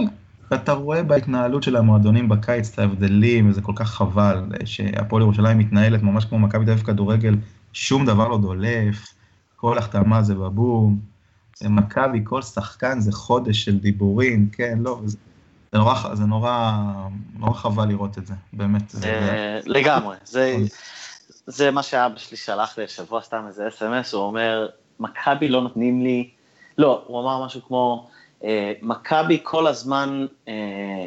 [0.54, 5.58] אתה רואה בהתנהלות של המועדונים בקיץ את ההבדלים, וזה כל כך חבל, אה, שהפועל ירושלים
[5.58, 7.36] מתנהלת ממש כמו מכבי תל אביב כדורגל,
[7.74, 9.14] שום דבר לא דולף,
[9.56, 11.00] כל החתמה זה בבום.
[11.70, 15.18] מכבי, כל שחקן זה חודש של דיבורים, כן, לא, זה,
[15.72, 16.72] זה נורא, זה נורא,
[17.40, 18.90] נורא חבל לראות את זה, באמת.
[18.90, 20.58] זה, אה, לגמרי, זה,
[21.48, 24.68] זה מה שאבא שלי שלח לי השבוע, סתם איזה אס.אם.אס, הוא אומר,
[25.00, 26.30] מכבי לא נותנים לי,
[26.78, 28.10] לא, הוא אמר משהו כמו,
[28.44, 31.06] אה, מכבי כל הזמן אה,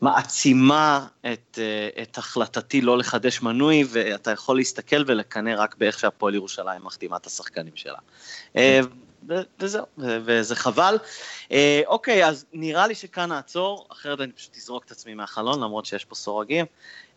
[0.00, 1.58] מעצימה את,
[2.02, 7.26] את החלטתי לא לחדש מנוי, ואתה יכול להסתכל ולקנא רק באיך שהפועל ירושלים מחתימה את
[7.26, 7.98] השחקנים שלה.
[9.60, 10.98] וזהו, וזה חבל.
[11.52, 15.86] אה, אוקיי, אז נראה לי שכאן נעצור, אחרת אני פשוט אזרוק את עצמי מהחלון, למרות
[15.86, 16.66] שיש פה סורגים.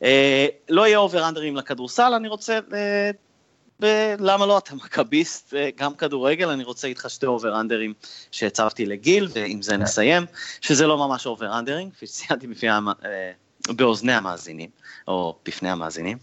[0.04, 2.60] אה, לא יהיה אובר-אנדרים לכדורסל, אני רוצה...
[2.74, 3.12] אה,
[3.82, 7.94] ב- למה לא, אתה מכביסט, אה, גם כדורגל, אני רוצה איתך שתי אובר-אנדרים
[8.32, 10.26] שהצבתי לגיל, ועם זה נסיים,
[10.62, 13.32] שזה לא ממש אובר-אנדרים, כפי שציינתי אה,
[13.70, 14.70] באוזני המאזינים,
[15.08, 16.18] או בפני המאזינים.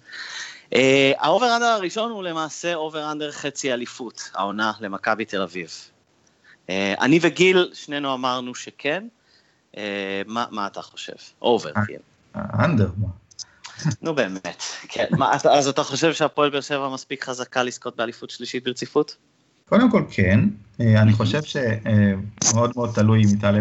[0.75, 5.71] אה, ה over-under הראשון הוא למעשה over-under חצי אליפות, העונה למכבי תל אביב.
[6.71, 9.05] אה, אני וגיל, שנינו אמרנו שכן.
[9.77, 11.12] אה, מה, מה אתה חושב?
[11.43, 11.99] אובר, כן.
[12.35, 13.09] האנדר, מה?
[14.03, 15.07] נו באמת, כן.
[15.11, 19.17] מה, אז אתה חושב שהפועל באר שבע מספיק חזקה לזכות באליפות שלישית ברציפות?
[19.69, 20.41] קודם כל כן,
[20.81, 23.59] אה, אני חושב שמאוד מאוד תלוי אם היא תעלה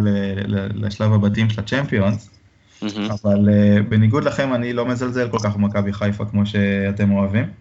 [0.74, 2.30] לשלב הבתים של הצ'מפיונס,
[2.82, 3.12] מהמם.
[3.12, 7.52] אבל אה, בניגוד לכם אני לא מזלזל כל כך במכבי חיפה כמו שאתם אוהבים.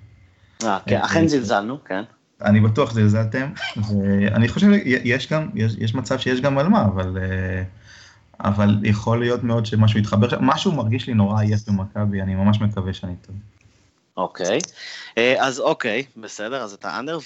[0.64, 2.02] אה, כן, אכן זלזלנו, כן.
[2.42, 7.18] אני בטוח שזלזלתם, ואני חושב שיש גם, יש, יש מצב שיש גם על מה, אבל,
[7.20, 7.62] אה,
[8.40, 10.28] אבל יכול להיות מאוד שמשהו יתחבר.
[10.40, 13.38] משהו מרגיש לי נורא עייף במכבי, אני ממש מקווה שאני טועה.
[14.16, 14.58] אוקיי.
[15.18, 17.18] אה, אז אוקיי, בסדר, אז אתה אנדר,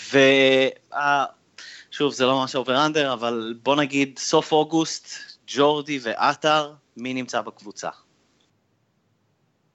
[1.90, 5.08] ושוב, זה לא ממש אובר אנדר, אבל בוא נגיד סוף אוגוסט,
[5.54, 7.88] ג'ורדי ועטר, מי נמצא בקבוצה?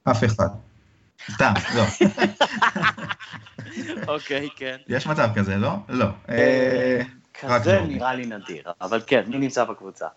[0.04, 0.48] אף אחד.
[1.32, 1.84] סתם, לא.
[4.14, 4.78] אוקיי, כן.
[4.88, 5.72] יש מצב כזה, לא?
[5.90, 6.06] לא.
[6.30, 7.02] אה,
[7.44, 7.82] רק כזה.
[7.82, 10.08] נראה לי נדיר, אבל כן, מי נמצא בקבוצה?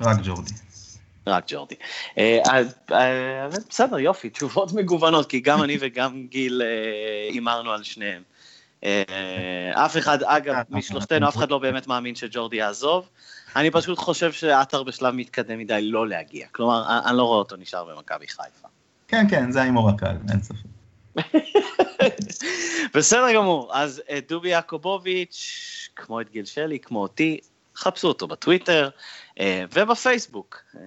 [0.00, 0.52] רק ג'ורדי.
[1.26, 1.74] רק ג'ורדי.
[2.18, 2.38] אה,
[2.92, 8.22] אה, בסדר, יופי, תשובות מגוונות, כי גם אני וגם גיל אה, הימרנו על שניהם.
[8.84, 13.08] אה, אף אחד, אגב, משלושתנו, אף אחד לא באמת מאמין שג'ורדי יעזוב.
[13.56, 16.46] אני פשוט חושב שעטר בשלב מתקדם מדי לא להגיע.
[16.52, 18.68] כלומר, אני- לא רואה אותו נשאר במכבי חיפה.
[19.08, 20.56] כן, כן, זה ההימור הקל, אין ספק.
[22.94, 27.38] בסדר גמור, אז אה, דובי יעקובוביץ', כמו את גיל שלי, כמו אותי,
[27.76, 28.88] חפשו אותו בטוויטר
[29.40, 30.58] אה, ובפייסבוק.
[30.76, 30.80] אה,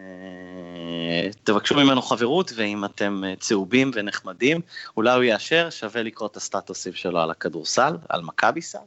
[1.43, 4.61] תבקשו ממנו חברות, ואם אתם צהובים ונחמדים,
[4.97, 8.77] אולי הוא יאשר, שווה לקרוא את הסטטוסים שלו על הכדורסל, על מכבי סל.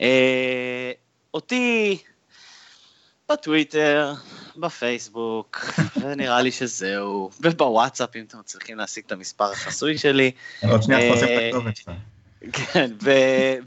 [0.00, 0.92] אה,
[1.34, 1.98] אותי
[3.32, 4.12] בטוויטר,
[4.56, 5.64] בפייסבוק,
[6.00, 10.30] ונראה לי שזהו, ובוואטסאפ, אם אתם מצליחים להשיג את המספר החסוי שלי.
[10.70, 11.90] עוד שנייה אה, תפרסם את הכתובת שלך.
[12.52, 12.90] כן,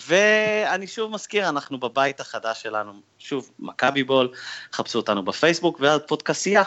[0.06, 4.32] ואני שוב מזכיר, אנחנו בבית החדש שלנו, שוב, מכבי בול,
[4.74, 6.64] חפשו אותנו בפייסבוק והפודקסייה.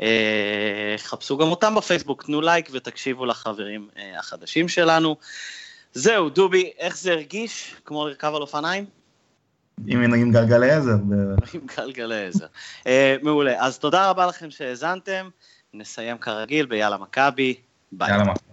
[0.00, 5.16] אה, חפשו גם אותם בפייסבוק, תנו לייק ותקשיבו לחברים אה, החדשים שלנו.
[5.92, 7.74] זהו, דובי, איך זה הרגיש?
[7.84, 8.99] כמו לרכב על אופניים?
[9.86, 10.96] עם עם גלגלי עזר.
[11.54, 12.46] עם גלגלי עזר.
[13.22, 15.28] מעולה, אז תודה רבה לכם שהאזנתם,
[15.74, 17.54] נסיים כרגיל ביאללה מכבי,
[17.92, 18.10] ביי.
[18.10, 18.49] יאללה, מה.